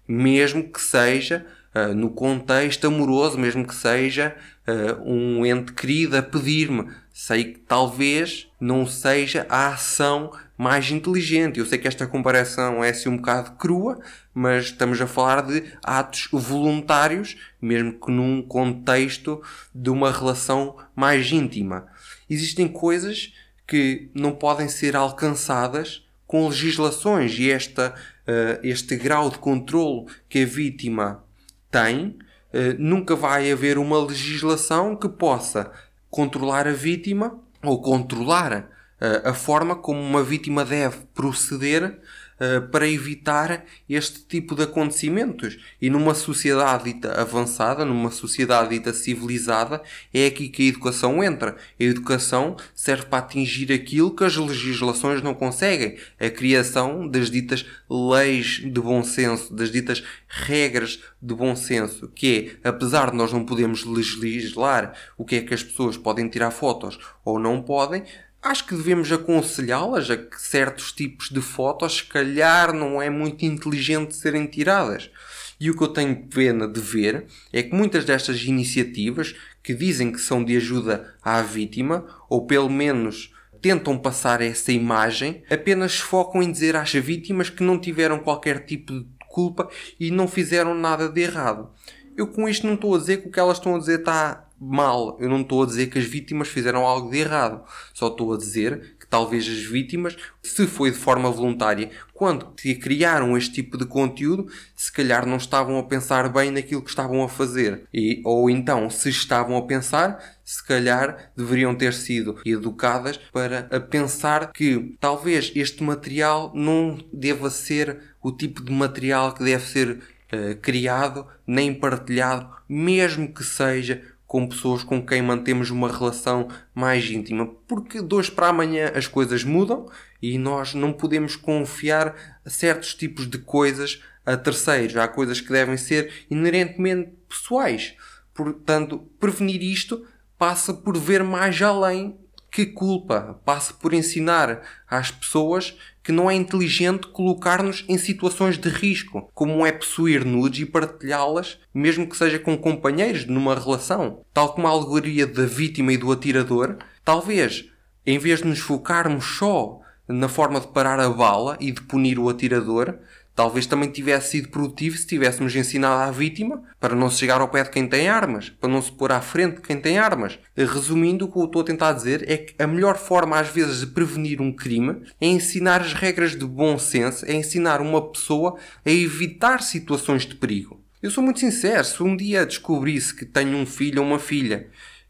Mesmo 0.09 0.65
que 0.65 0.81
seja 0.81 1.47
uh, 1.75 1.95
no 1.95 2.11
contexto 2.11 2.89
amoroso, 2.89 3.39
mesmo 3.39 3.65
que 3.65 3.75
seja 3.75 4.35
uh, 4.67 5.09
um 5.09 5.47
ente 5.47 5.73
querido 5.73 6.17
a 6.17 6.23
pedir-me. 6.23 6.89
Sei 7.13 7.45
que 7.45 7.61
talvez 7.61 8.49
não 8.59 8.85
seja 8.85 9.47
a 9.49 9.69
ação 9.69 10.33
mais 10.59 10.91
inteligente. 10.91 11.61
Eu 11.61 11.67
sei 11.67 11.79
que 11.79 11.87
esta 11.87 12.07
comparação 12.07 12.83
é 12.83 12.91
assim 12.91 13.09
um 13.09 13.19
bocado 13.19 13.53
crua, 13.53 14.01
mas 14.35 14.67
estamos 14.67 15.01
a 15.01 15.07
falar 15.07 15.43
de 15.43 15.63
atos 15.85 16.29
voluntários, 16.33 17.37
mesmo 17.63 17.93
que 17.93 18.11
num 18.11 18.43
contexto 18.43 19.41
de 19.73 19.91
uma 19.91 20.11
relação 20.11 20.77
mais 20.97 21.31
íntima 21.31 21.94
existem 22.29 22.69
coisas 22.69 23.33
que 23.67 24.11
não 24.15 24.33
podem 24.33 24.69
ser 24.69 24.97
alcançadas 24.97 26.05
com 26.27 26.49
legislações 26.49 27.39
e 27.39 27.51
esta, 27.51 27.95
uh, 28.27 28.61
este 28.63 28.97
grau 28.97 29.31
de 29.31 29.39
controlo 29.39 30.07
que 30.29 30.43
a 30.43 30.47
vítima 30.47 31.25
tem, 31.71 32.07
uh, 32.09 32.77
nunca 32.79 33.15
vai 33.15 33.51
haver 33.51 33.79
uma 33.79 33.99
legislação 34.05 34.97
que 34.97 35.09
possa 35.09 35.71
controlar 36.11 36.67
a 36.67 36.73
vítima 36.73 37.39
ou 37.63 37.81
controlar 37.81 38.69
uh, 39.01 39.29
a 39.29 39.35
forma 39.35 39.77
como 39.77 40.01
uma 40.01 40.23
vítima 40.23 40.65
deve 40.65 40.99
proceder 41.15 41.99
eh, 42.41 42.61
para 42.61 42.89
evitar 42.89 43.65
este 43.89 44.21
tipo 44.21 44.55
de 44.55 44.65
acontecimentos. 44.65 45.57
E 45.81 45.89
numa 45.89 46.15
sociedade 46.15 46.93
dita 46.93 47.21
avançada, 47.21 47.85
numa 47.85 48.11
sociedade 48.11 48.71
dita 48.71 48.93
civilizada, 48.93 49.81
é 50.13 50.27
aqui 50.27 50.49
que 50.49 50.65
a 50.65 50.67
educação 50.67 51.23
entra. 51.23 51.57
A 51.79 51.85
educação 51.85 52.57
serve 52.75 53.07
para 53.07 53.19
atingir 53.19 53.73
aquilo 53.73 54.15
que 54.15 54.25
as 54.25 54.37
legislações 54.37 55.23
não 55.23 55.35
conseguem. 55.35 55.97
A 56.19 56.29
criação 56.29 57.07
das 57.07 57.31
ditas 57.31 57.65
leis 57.89 58.61
de 58.65 58.81
bom 58.81 59.05
senso, 59.05 59.55
das 59.55 59.71
ditas 59.71 60.03
regras 60.27 61.01
de 61.23 61.35
bom 61.35 61.55
senso, 61.55 62.09
que 62.09 62.59
é, 62.65 62.69
apesar 62.69 63.11
de 63.11 63.17
nós 63.17 63.33
não 63.33 63.45
podermos 63.45 63.85
legislar 63.85 64.93
o 65.17 65.25
que 65.25 65.37
é 65.37 65.41
que 65.41 65.55
as 65.55 65.63
pessoas 65.63 65.97
podem 65.97 66.29
tirar 66.29 66.51
fotos 66.51 66.99
ou 67.25 67.39
não 67.39 67.63
podem, 67.63 68.03
acho 68.45 68.67
que 68.67 68.77
devemos 68.77 69.11
aconselhá-las 69.11 70.11
a 70.11 70.17
que 70.19 70.41
certos 70.41 70.93
tipos 70.93 71.31
de 71.31 71.41
fotos, 71.41 71.97
se 71.97 72.05
calhar, 72.05 72.75
não 72.75 73.01
é 73.01 73.09
muito 73.09 73.45
inteligente 73.45 74.15
serem 74.15 74.47
tiradas. 74.47 75.11
E 75.59 75.71
o 75.71 75.77
que 75.77 75.83
eu 75.83 75.89
tenho 75.89 76.27
pena 76.27 76.69
de 76.69 76.79
ver 76.79 77.27
é 77.51 77.63
que 77.63 77.75
muitas 77.75 78.05
destas 78.05 78.43
iniciativas 78.45 79.35
que 79.63 79.73
dizem 79.73 80.13
que 80.13 80.21
são 80.21 80.45
de 80.45 80.57
ajuda 80.57 81.15
à 81.23 81.41
vítima, 81.41 82.07
ou 82.29 82.47
pelo 82.47 82.69
menos 82.69 83.33
tentam 83.63 83.97
passar 83.97 84.43
essa 84.43 84.71
imagem, 84.71 85.43
apenas 85.49 85.99
focam 85.99 86.43
em 86.43 86.53
dizer 86.53 86.77
às 86.77 86.93
vítimas 86.93 87.49
que 87.49 87.63
não 87.63 87.79
tiveram 87.79 88.19
qualquer 88.19 88.67
tipo 88.67 88.93
de 88.93 89.07
culpa 89.27 89.71
e 89.99 90.11
não 90.11 90.29
fizeram 90.29 90.75
nada 90.75 91.09
de 91.09 91.23
errado. 91.23 91.71
Eu 92.15 92.27
com 92.27 92.47
isto 92.47 92.67
não 92.67 92.75
estou 92.75 92.95
a 92.95 92.99
dizer 92.99 93.23
que 93.23 93.29
o 93.29 93.31
que 93.31 93.41
elas 93.41 93.57
estão 93.57 93.75
a 93.75 93.79
dizer 93.79 94.01
está 94.01 94.47
mal. 94.61 95.17
Eu 95.21 95.29
não 95.29 95.41
estou 95.41 95.63
a 95.63 95.67
dizer 95.67 95.89
que 95.89 95.99
as 95.99 96.05
vítimas 96.05 96.49
fizeram 96.49 96.87
algo 96.87 97.11
de 97.11 97.19
errado. 97.19 97.63
Só 97.93 98.09
estou 98.09 98.33
a 98.33 98.37
dizer 98.37 98.97
que 98.99 99.07
talvez 99.07 99.47
as 99.47 99.65
vítimas, 99.65 100.17
se 100.43 100.67
foi 100.67 100.91
de 100.91 100.97
forma 100.97 101.31
voluntária, 101.31 101.91
quando 102.13 102.55
criaram 102.81 103.37
este 103.37 103.53
tipo 103.55 103.77
de 103.77 103.85
conteúdo, 103.85 104.47
se 104.75 104.91
calhar 104.91 105.27
não 105.27 105.37
estavam 105.37 105.79
a 105.79 105.83
pensar 105.83 106.29
bem 106.29 106.51
naquilo 106.51 106.83
que 106.83 106.91
estavam 106.91 107.23
a 107.23 107.29
fazer. 107.29 107.87
E, 107.93 108.23
ou 108.25 108.49
então, 108.49 108.89
se 108.89 109.09
estavam 109.11 109.57
a 109.57 109.63
pensar, 109.63 110.23
se 110.45 110.65
calhar 110.65 111.33
deveriam 111.37 111.75
ter 111.75 111.93
sido 111.93 112.39
educadas 112.45 113.19
para 113.33 113.69
a 113.71 113.81
pensar 113.81 114.53
que 114.53 114.97
talvez 115.01 115.53
este 115.55 115.83
material 115.83 116.53
não 116.55 116.99
deva 117.13 117.51
ser 117.51 118.01
o 118.23 118.33
tipo 118.33 118.63
de 118.63 118.73
material 118.73 119.35
que 119.35 119.45
deve 119.45 119.65
ser 119.65 119.91
uh, 119.91 120.57
criado 120.61 121.27
nem 121.47 121.75
partilhado, 121.75 122.49
mesmo 122.69 123.33
que 123.33 123.45
seja 123.45 124.03
com 124.27 124.49
pessoas 124.49 124.83
com 124.83 125.05
quem 125.05 125.23
mantemos 125.23 125.71
uma 125.71 125.91
relação 125.91 126.49
mais 126.75 127.05
íntima, 127.05 127.47
porque 127.69 128.03
de 128.03 128.15
hoje 128.15 128.31
para 128.31 128.49
amanhã 128.49 128.91
as 128.95 129.07
coisas 129.07 129.45
mudam 129.45 129.87
e 130.21 130.39
nós 130.39 130.75
não 130.75 130.93
podemos 130.93 131.37
confiar 131.37 132.41
certos 132.47 132.95
tipos 132.95 133.29
de 133.29 133.39
coisas 133.39 134.03
a 134.25 134.37
terceiros. 134.37 134.97
Há 134.97 135.07
coisas 135.07 135.41
que 135.41 135.53
devem 135.53 135.77
ser 135.77 136.27
inerentemente 136.31 137.13
pessoais. 137.29 137.95
Portanto, 138.33 138.99
prevenir 139.21 139.63
isto 139.63 140.07
passa 140.39 140.75
por 140.75 140.97
ver 140.97 141.23
mais 141.23 141.61
além 141.63 142.19
que 142.51 142.67
culpa, 142.67 143.41
passa 143.45 143.75
por 143.75 143.93
ensinar 143.93 144.63
às 144.89 145.11
pessoas 145.11 145.77
que 146.05 146.13
não 146.13 146.31
é 146.31 146.35
inteligente 146.35 147.09
colocar-nos 147.09 147.83
em 147.89 147.97
situações 147.97 148.59
de 148.59 148.69
risco, 148.69 149.31
como 149.35 149.65
é 149.65 149.73
possuir 149.73 150.23
nudes 150.23 150.61
e 150.61 150.67
partilhá-las, 150.67 151.59
mesmo 151.73 152.07
que 152.07 152.17
seja 152.17 152.39
com 152.39 152.59
companheiros 152.59 153.25
numa 153.25 153.59
relação. 153.59 154.21
Tal 154.35 154.53
como 154.53 154.69
a 154.69 154.71
alegoria 154.71 155.27
da 155.27 155.47
vítima 155.47 155.95
e 155.95 155.97
do 155.97 156.13
atirador, 156.13 156.77
talvez, 157.03 157.71
em 158.05 158.19
vez 158.19 158.41
de 158.41 158.49
nos 158.49 158.59
focarmos 158.59 159.25
só 159.25 159.81
na 160.07 160.29
forma 160.29 160.61
de 160.61 160.67
parar 160.67 161.01
a 161.01 161.09
bala 161.09 161.57
e 161.59 161.73
de 161.73 161.81
punir 161.81 162.19
o 162.19 162.29
atirador, 162.29 162.99
Talvez 163.35 163.67
também 163.67 163.91
tivesse 163.91 164.31
sido 164.31 164.49
produtivo 164.49 164.97
se 164.97 165.07
tivéssemos 165.07 165.55
ensinado 165.57 166.09
à 166.09 166.11
vítima 166.11 166.63
para 166.79 166.95
não 166.95 167.11
se 167.11 167.19
chegar 167.19 167.41
ao 167.41 167.49
pé 167.49 167.65
de 167.65 167.71
quem 167.71 167.89
tem 167.89 168.09
armas, 168.09 168.49
para 168.49 168.71
não 168.71 168.81
se 168.81 168.93
pôr 168.93 169.11
à 169.11 169.21
frente 169.21 169.57
de 169.57 169.63
quem 169.63 169.81
tem 169.81 169.99
armas. 169.99 170.39
Resumindo, 170.57 171.25
o 171.25 171.33
que 171.33 171.39
eu 171.39 171.45
estou 171.47 171.63
a 171.63 171.65
tentar 171.65 171.93
dizer 171.95 172.25
é 172.31 172.37
que 172.37 172.55
a 172.63 172.67
melhor 172.67 172.97
forma, 172.97 173.39
às 173.39 173.49
vezes, 173.49 173.81
de 173.81 173.89
prevenir 173.89 174.41
um 174.41 174.53
crime 174.53 175.03
é 175.21 175.27
ensinar 175.27 175.81
as 175.81 175.93
regras 175.93 176.37
de 176.37 176.47
bom 176.47 176.79
senso, 176.79 177.27
é 177.27 177.35
ensinar 177.35 177.81
uma 177.81 178.01
pessoa 178.13 178.57
a 178.87 178.91
evitar 178.91 179.63
situações 179.63 180.25
de 180.25 180.37
perigo. 180.37 180.81
Eu 181.03 181.11
sou 181.11 181.23
muito 181.23 181.41
sincero, 181.41 181.85
se 181.85 182.03
um 182.03 182.17
dia 182.17 182.47
descobrisse 182.47 183.15
que 183.15 183.25
tenho 183.25 183.57
um 183.59 183.67
filho 183.67 184.01
ou 184.01 184.09
uma 184.09 184.19
filha 184.21 184.69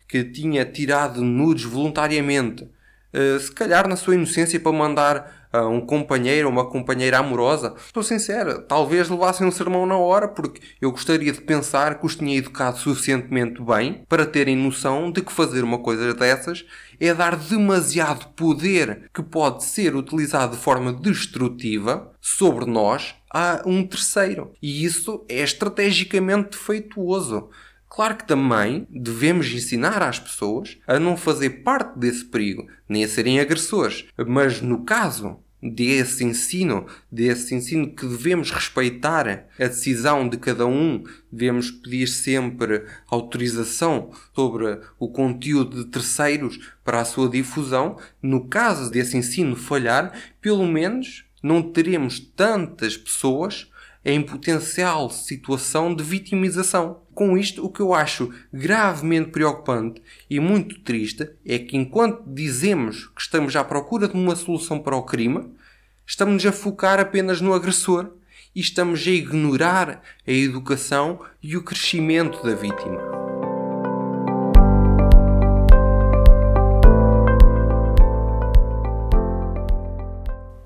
que 0.09 0.25
tinha 0.25 0.65
tirado 0.65 1.23
nudes 1.23 1.65
voluntariamente, 1.65 2.67
eh, 3.13 3.39
se 3.39 3.53
calhar 3.53 3.87
na 3.87 3.95
sua 3.95 4.15
inocência 4.15 4.59
para 4.59 4.73
mandar 4.73 5.44
um 5.63 5.81
companheiro 5.81 6.49
ou 6.49 6.53
uma 6.53 6.67
companheira 6.67 7.19
amorosa, 7.19 7.75
estou 7.87 8.03
sincero, 8.03 8.63
talvez 8.63 9.09
levassem 9.09 9.47
um 9.47 9.51
sermão 9.51 9.87
na 9.87 9.97
hora, 9.97 10.29
porque 10.29 10.61
eu 10.81 10.91
gostaria 10.91 11.33
de 11.33 11.41
pensar 11.41 11.99
que 11.99 12.07
os 12.07 12.17
tinha 12.17 12.37
educado 12.37 12.79
suficientemente 12.79 13.63
bem 13.63 14.05
para 14.09 14.27
terem 14.27 14.57
noção 14.57 15.11
de 15.11 15.23
que 15.23 15.33
fazer 15.33 15.63
uma 15.63 15.79
coisa 15.79 16.13
dessas 16.15 16.65
é 17.01 17.13
dar 17.13 17.37
demasiado 17.37 18.29
poder 18.35 19.11
que 19.13 19.23
pode 19.23 19.65
ser 19.65 19.95
utilizado 19.95 20.57
de 20.57 20.63
forma 20.63 20.93
destrutiva 20.93 22.13
sobre 22.21 22.65
nós 22.67 23.15
a 23.31 23.63
um 23.67 23.87
terceiro. 23.87 24.53
E 24.63 24.85
isso 24.85 25.25
é 25.29 25.43
estrategicamente 25.43 26.51
defeituoso. 26.51 27.51
Claro 27.89 28.17
que 28.17 28.27
também 28.27 28.89
devemos 28.91 29.47
ensinar 29.53 30.03
às 30.03 30.19
pessoas 30.19 30.79
a 30.85 30.99
não 30.99 31.17
fazer 31.17 31.63
parte 31.63 31.97
desse 31.97 32.25
perigo, 32.25 32.67
nem 32.89 33.05
a 33.05 33.09
serem 33.09 33.39
agressores. 33.39 34.07
Mas 34.27 34.61
no 34.61 34.85
caso 34.85 35.39
desse 35.65 36.23
ensino, 36.25 36.87
desse 37.11 37.55
ensino 37.55 37.89
que 37.89 38.07
devemos 38.07 38.51
respeitar 38.51 39.47
a 39.59 39.65
decisão 39.65 40.29
de 40.29 40.37
cada 40.37 40.67
um, 40.67 41.03
devemos 41.33 41.71
pedir 41.71 42.07
sempre 42.07 42.85
autorização 43.09 44.11
sobre 44.35 44.79
o 44.99 45.09
conteúdo 45.09 45.83
de 45.83 45.91
terceiros 45.91 46.61
para 46.85 47.01
a 47.01 47.05
sua 47.05 47.29
difusão. 47.29 47.97
No 48.23 48.47
caso 48.47 48.91
desse 48.91 49.17
ensino 49.17 49.57
falhar, 49.57 50.13
pelo 50.41 50.67
menos 50.67 51.25
não 51.43 51.63
teremos 51.63 52.21
tantas 52.21 52.97
pessoas 52.97 53.69
em 54.05 54.21
potencial 54.23 55.09
situação 55.09 55.95
de 55.95 56.05
vitimização. 56.05 57.01
Com 57.15 57.39
isto, 57.39 57.65
o 57.65 57.71
que 57.71 57.81
eu 57.81 57.95
acho 57.95 58.33
gravemente 58.53 59.31
preocupante 59.31 60.03
e 60.29 60.39
muito 60.39 60.81
triste 60.81 61.31
é 61.47 61.59
que 61.59 61.77
enquanto 61.77 62.23
dizemos 62.27 63.07
que 63.07 63.23
estamos 63.23 63.57
à 63.57 63.65
procura 63.65 64.07
de 64.07 64.15
uma 64.15 64.37
solução 64.37 64.79
para 64.79 64.97
o 64.97 65.05
crime, 65.05 65.54
estamos 66.07 66.45
a 66.45 66.53
focar 66.53 67.01
apenas 67.01 67.41
no 67.41 67.55
agressor 67.55 68.11
e 68.55 68.61
estamos 68.61 69.07
a 69.07 69.11
ignorar 69.11 70.03
a 70.27 70.31
educação 70.31 71.21
e 71.43 71.57
o 71.57 71.63
crescimento 71.63 72.43
da 72.43 72.55
vítima. 72.55 73.01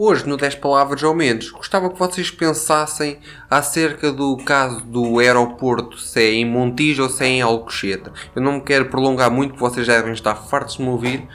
Hoje, 0.00 0.28
no 0.28 0.36
10 0.36 0.54
Palavras 0.56 1.02
ou 1.02 1.12
Menos, 1.12 1.50
gostava 1.50 1.90
que 1.90 1.98
vocês 1.98 2.30
pensassem 2.30 3.18
acerca 3.50 4.12
do 4.12 4.36
caso 4.36 4.80
do 4.82 5.18
aeroporto, 5.18 5.98
se 5.98 6.20
é 6.20 6.32
em 6.34 6.44
Montijo 6.44 7.02
ou 7.02 7.08
se 7.08 7.24
é 7.24 7.26
em 7.26 7.42
Alcochete. 7.42 8.08
Eu 8.34 8.40
não 8.40 8.52
me 8.54 8.60
quero 8.60 8.88
prolongar 8.88 9.28
muito, 9.28 9.56
vocês 9.56 9.88
devem 9.88 10.12
estar 10.12 10.36
fartos 10.36 10.76
de 10.76 10.82
me 10.82 10.88
ouvir, 10.88 11.28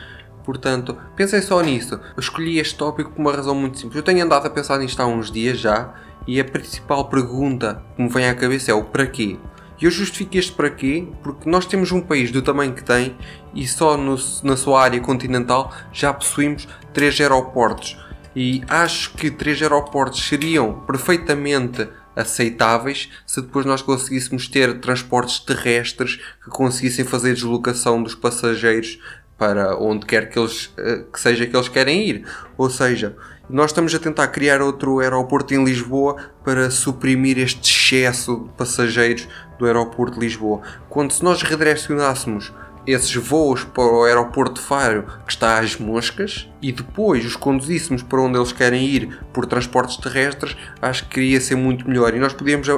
portanto, 0.43 0.97
pensem 1.15 1.41
só 1.41 1.61
nisso. 1.61 1.95
Eu 1.95 2.19
escolhi 2.19 2.59
este 2.59 2.75
tópico 2.75 3.11
por 3.11 3.21
uma 3.21 3.31
razão 3.31 3.55
muito 3.55 3.77
simples. 3.77 3.97
Eu 3.97 4.03
tenho 4.03 4.23
andado 4.23 4.45
a 4.45 4.49
pensar 4.49 4.77
nisto 4.79 4.99
há 5.01 5.05
uns 5.05 5.31
dias 5.31 5.59
já, 5.59 5.93
e 6.27 6.39
a 6.39 6.45
principal 6.45 7.05
pergunta 7.09 7.83
que 7.95 8.01
me 8.01 8.09
vem 8.09 8.27
à 8.27 8.35
cabeça 8.35 8.71
é 8.71 8.73
o 8.73 8.83
para 8.83 9.05
quê? 9.05 9.37
E 9.81 9.85
eu 9.85 9.91
justifico 9.91 10.37
este 10.37 10.53
para 10.53 10.69
quê? 10.69 11.07
Porque 11.21 11.49
nós 11.49 11.65
temos 11.65 11.91
um 11.91 11.99
país 11.99 12.31
do 12.31 12.41
tamanho 12.41 12.73
que 12.73 12.83
tem 12.83 13.17
e 13.53 13.67
só 13.67 13.97
no, 13.97 14.15
na 14.43 14.55
sua 14.55 14.81
área 14.81 14.99
continental 15.01 15.73
já 15.91 16.13
possuímos 16.13 16.67
três 16.93 17.19
aeroportos 17.19 17.97
e 18.35 18.63
acho 18.69 19.13
que 19.13 19.29
três 19.29 19.61
aeroportos 19.61 20.25
seriam 20.25 20.79
perfeitamente 20.81 21.89
aceitáveis 22.15 23.09
se 23.25 23.41
depois 23.41 23.65
nós 23.65 23.81
conseguíssemos 23.81 24.47
ter 24.47 24.79
transportes 24.79 25.39
terrestres 25.39 26.15
que 26.43 26.49
conseguissem 26.49 27.03
fazer 27.03 27.33
deslocação 27.33 28.01
dos 28.01 28.15
passageiros 28.15 28.99
para 29.43 29.75
onde 29.77 30.05
quer 30.05 30.29
que, 30.29 30.39
eles, 30.39 30.71
eh, 30.77 31.03
que 31.11 31.19
seja 31.19 31.45
que 31.45 31.53
eles 31.53 31.67
querem 31.67 32.07
ir. 32.07 32.25
Ou 32.57 32.69
seja, 32.69 33.13
nós 33.49 33.71
estamos 33.71 33.93
a 33.93 33.99
tentar 33.99 34.29
criar 34.29 34.61
outro 34.61 35.01
aeroporto 35.01 35.53
em 35.53 35.65
Lisboa 35.65 36.15
para 36.45 36.71
suprimir 36.71 37.37
este 37.37 37.69
excesso 37.69 38.45
de 38.45 38.49
passageiros 38.53 39.27
do 39.59 39.65
aeroporto 39.65 40.17
de 40.17 40.25
Lisboa. 40.25 40.61
Quando 40.87 41.11
se 41.11 41.21
nós 41.21 41.41
redirecionássemos 41.41 42.53
esses 42.85 43.15
voos 43.15 43.63
para 43.63 43.83
o 43.83 44.03
aeroporto 44.03 44.61
de 44.61 44.67
Faro 44.67 45.05
que 45.25 45.31
está 45.31 45.59
às 45.59 45.77
moscas 45.77 46.49
e 46.61 46.71
depois 46.71 47.25
os 47.25 47.35
conduzíssemos 47.35 48.01
para 48.03 48.21
onde 48.21 48.37
eles 48.37 48.51
querem 48.51 48.85
ir 48.85 49.19
por 49.33 49.45
transportes 49.45 49.97
terrestres, 49.97 50.55
acho 50.81 51.07
que 51.07 51.19
iria 51.19 51.41
ser 51.41 51.55
muito 51.55 51.87
melhor. 51.87 52.13
E 52.13 52.19
nós 52.19 52.33
podíamos 52.33 52.67
a, 52.69 52.75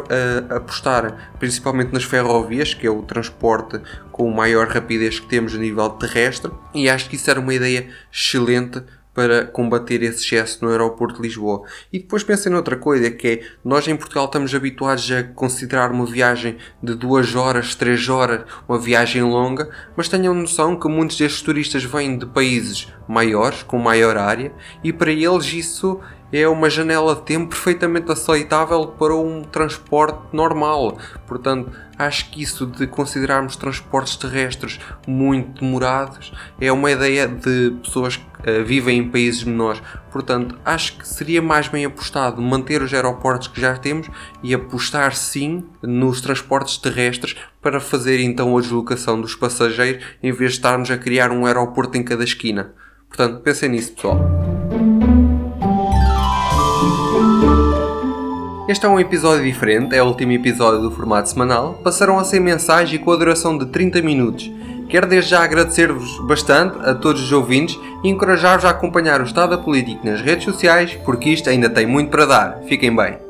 apostar 0.56 1.32
principalmente 1.40 1.94
nas 1.94 2.04
ferrovias, 2.04 2.74
que 2.74 2.88
é 2.88 2.90
o 2.90 3.04
transporte 3.04 3.80
com 4.12 4.30
maior 4.32 4.68
rapidez 4.68 5.20
que 5.20 5.28
temos 5.28 5.54
a 5.54 5.58
nível 5.58 5.90
terrestre, 5.92 6.52
e 6.74 6.90
acho 6.90 7.10
que 7.10 7.16
isso 7.16 7.30
era 7.30 7.40
uma 7.40 7.54
ideia 7.54 7.90
excelente 8.12 8.82
para 9.16 9.46
combater 9.46 10.04
esse 10.04 10.24
excesso 10.24 10.64
no 10.64 10.70
aeroporto 10.70 11.16
de 11.16 11.28
Lisboa. 11.28 11.64
E 11.92 12.00
depois 12.00 12.22
pensem 12.22 12.52
noutra 12.52 12.76
coisa, 12.76 13.10
que 13.10 13.28
é, 13.28 13.42
nós 13.64 13.88
em 13.88 13.96
Portugal 13.96 14.26
estamos 14.26 14.54
habituados 14.54 15.10
a 15.10 15.24
considerar 15.24 15.90
uma 15.92 16.06
viagem 16.06 16.58
de 16.84 16.94
duas 16.94 17.34
horas, 17.34 17.74
três 17.74 18.10
horas, 18.10 18.44
uma 18.68 18.78
viagem 18.78 19.24
longa, 19.24 19.70
mas 19.96 20.10
tenham 20.10 20.34
noção 20.34 20.78
que 20.78 20.90
muitos 20.90 21.18
destes 21.18 21.42
turistas 21.42 21.86
vêm 21.86 22.18
de 22.18 22.26
países 22.26 22.94
maiores, 23.08 23.64
com 23.64 23.80
maior 23.80 24.18
área, 24.18 24.52
e 24.84 24.92
para 24.92 25.12
eles 25.12 25.54
isso 25.54 26.02
é 26.38 26.48
uma 26.50 26.70
janela 26.70 27.16
de 27.16 27.22
tempo 27.22 27.48
perfeitamente 27.48 28.12
aceitável 28.12 28.88
para 28.88 29.16
um 29.16 29.42
transporte 29.42 30.20
normal. 30.34 30.98
Portanto, 31.26 31.72
acho 31.98 32.30
que 32.30 32.42
isso 32.42 32.66
de 32.66 32.86
considerarmos 32.88 33.56
transportes 33.56 34.18
terrestres 34.18 34.80
muito 35.08 35.62
demorados 35.62 36.34
é 36.60 36.72
uma 36.74 36.92
ideia 36.92 37.26
de 37.26 37.78
pessoas 37.82 38.18
que 38.18 38.24
uh, 38.24 38.66
vivem 38.66 38.98
em 38.98 39.10
países 39.10 39.46
menores. 39.46 39.82
Portanto, 40.12 40.58
acho 40.66 40.98
que 40.98 41.08
seria 41.08 41.42
mais 41.42 41.70
bem 41.70 41.86
apostado 41.86 42.42
manter 42.42 42.82
os 42.82 42.94
aeroportos 42.94 43.48
que 43.48 43.62
já 43.62 43.78
temos 43.78 44.10
e 44.44 44.54
apostar 44.54 45.16
sim 45.16 45.64
nos 45.82 46.20
transportes 46.20 46.78
terrestres 46.78 47.36
para 47.62 47.80
fazer 47.80 48.20
então 48.20 48.58
a 48.58 48.62
deslocação 48.62 49.22
dos 49.22 49.36
passageiros 49.36 50.04
em 50.22 50.34
vez 50.34 50.52
de 50.52 50.58
estarmos 50.58 50.92
a 50.92 50.98
criar 50.98 51.32
um 51.32 51.46
aeroporto 51.46 51.98
em 51.98 52.04
cada 52.04 52.26
esquina. 52.26 52.74
Portanto, 53.08 53.40
pensem 53.42 53.70
nisso, 53.70 53.94
pessoal. 53.94 54.45
Este 58.68 58.84
é 58.84 58.90
um 58.90 59.00
episódio 59.00 59.44
diferente, 59.44 59.96
é 59.96 60.02
o 60.02 60.08
último 60.08 60.32
episódio 60.32 60.82
do 60.82 60.90
formato 60.90 61.30
semanal. 61.30 61.76
Passarão 61.84 62.18
a 62.18 62.24
ser 62.24 62.40
mensagem 62.40 63.00
com 63.00 63.12
a 63.12 63.16
duração 63.16 63.56
de 63.56 63.68
30 63.68 64.02
minutos. 64.02 64.52
Quero 64.90 65.06
desde 65.06 65.30
já 65.30 65.44
agradecer-vos 65.44 66.18
bastante 66.26 66.76
a 66.80 66.96
todos 66.96 67.22
os 67.22 67.32
ouvintes 67.32 67.78
e 68.04 68.10
encorajar-vos 68.10 68.66
a 68.66 68.72
acompanhar 68.72 69.22
o 69.22 69.24
estado 69.24 69.52
da 69.52 69.58
política 69.60 70.10
nas 70.10 70.20
redes 70.20 70.46
sociais, 70.46 70.96
porque 71.06 71.30
isto 71.30 71.48
ainda 71.48 71.70
tem 71.70 71.86
muito 71.86 72.10
para 72.10 72.26
dar. 72.26 72.58
Fiquem 72.68 72.96
bem. 72.96 73.25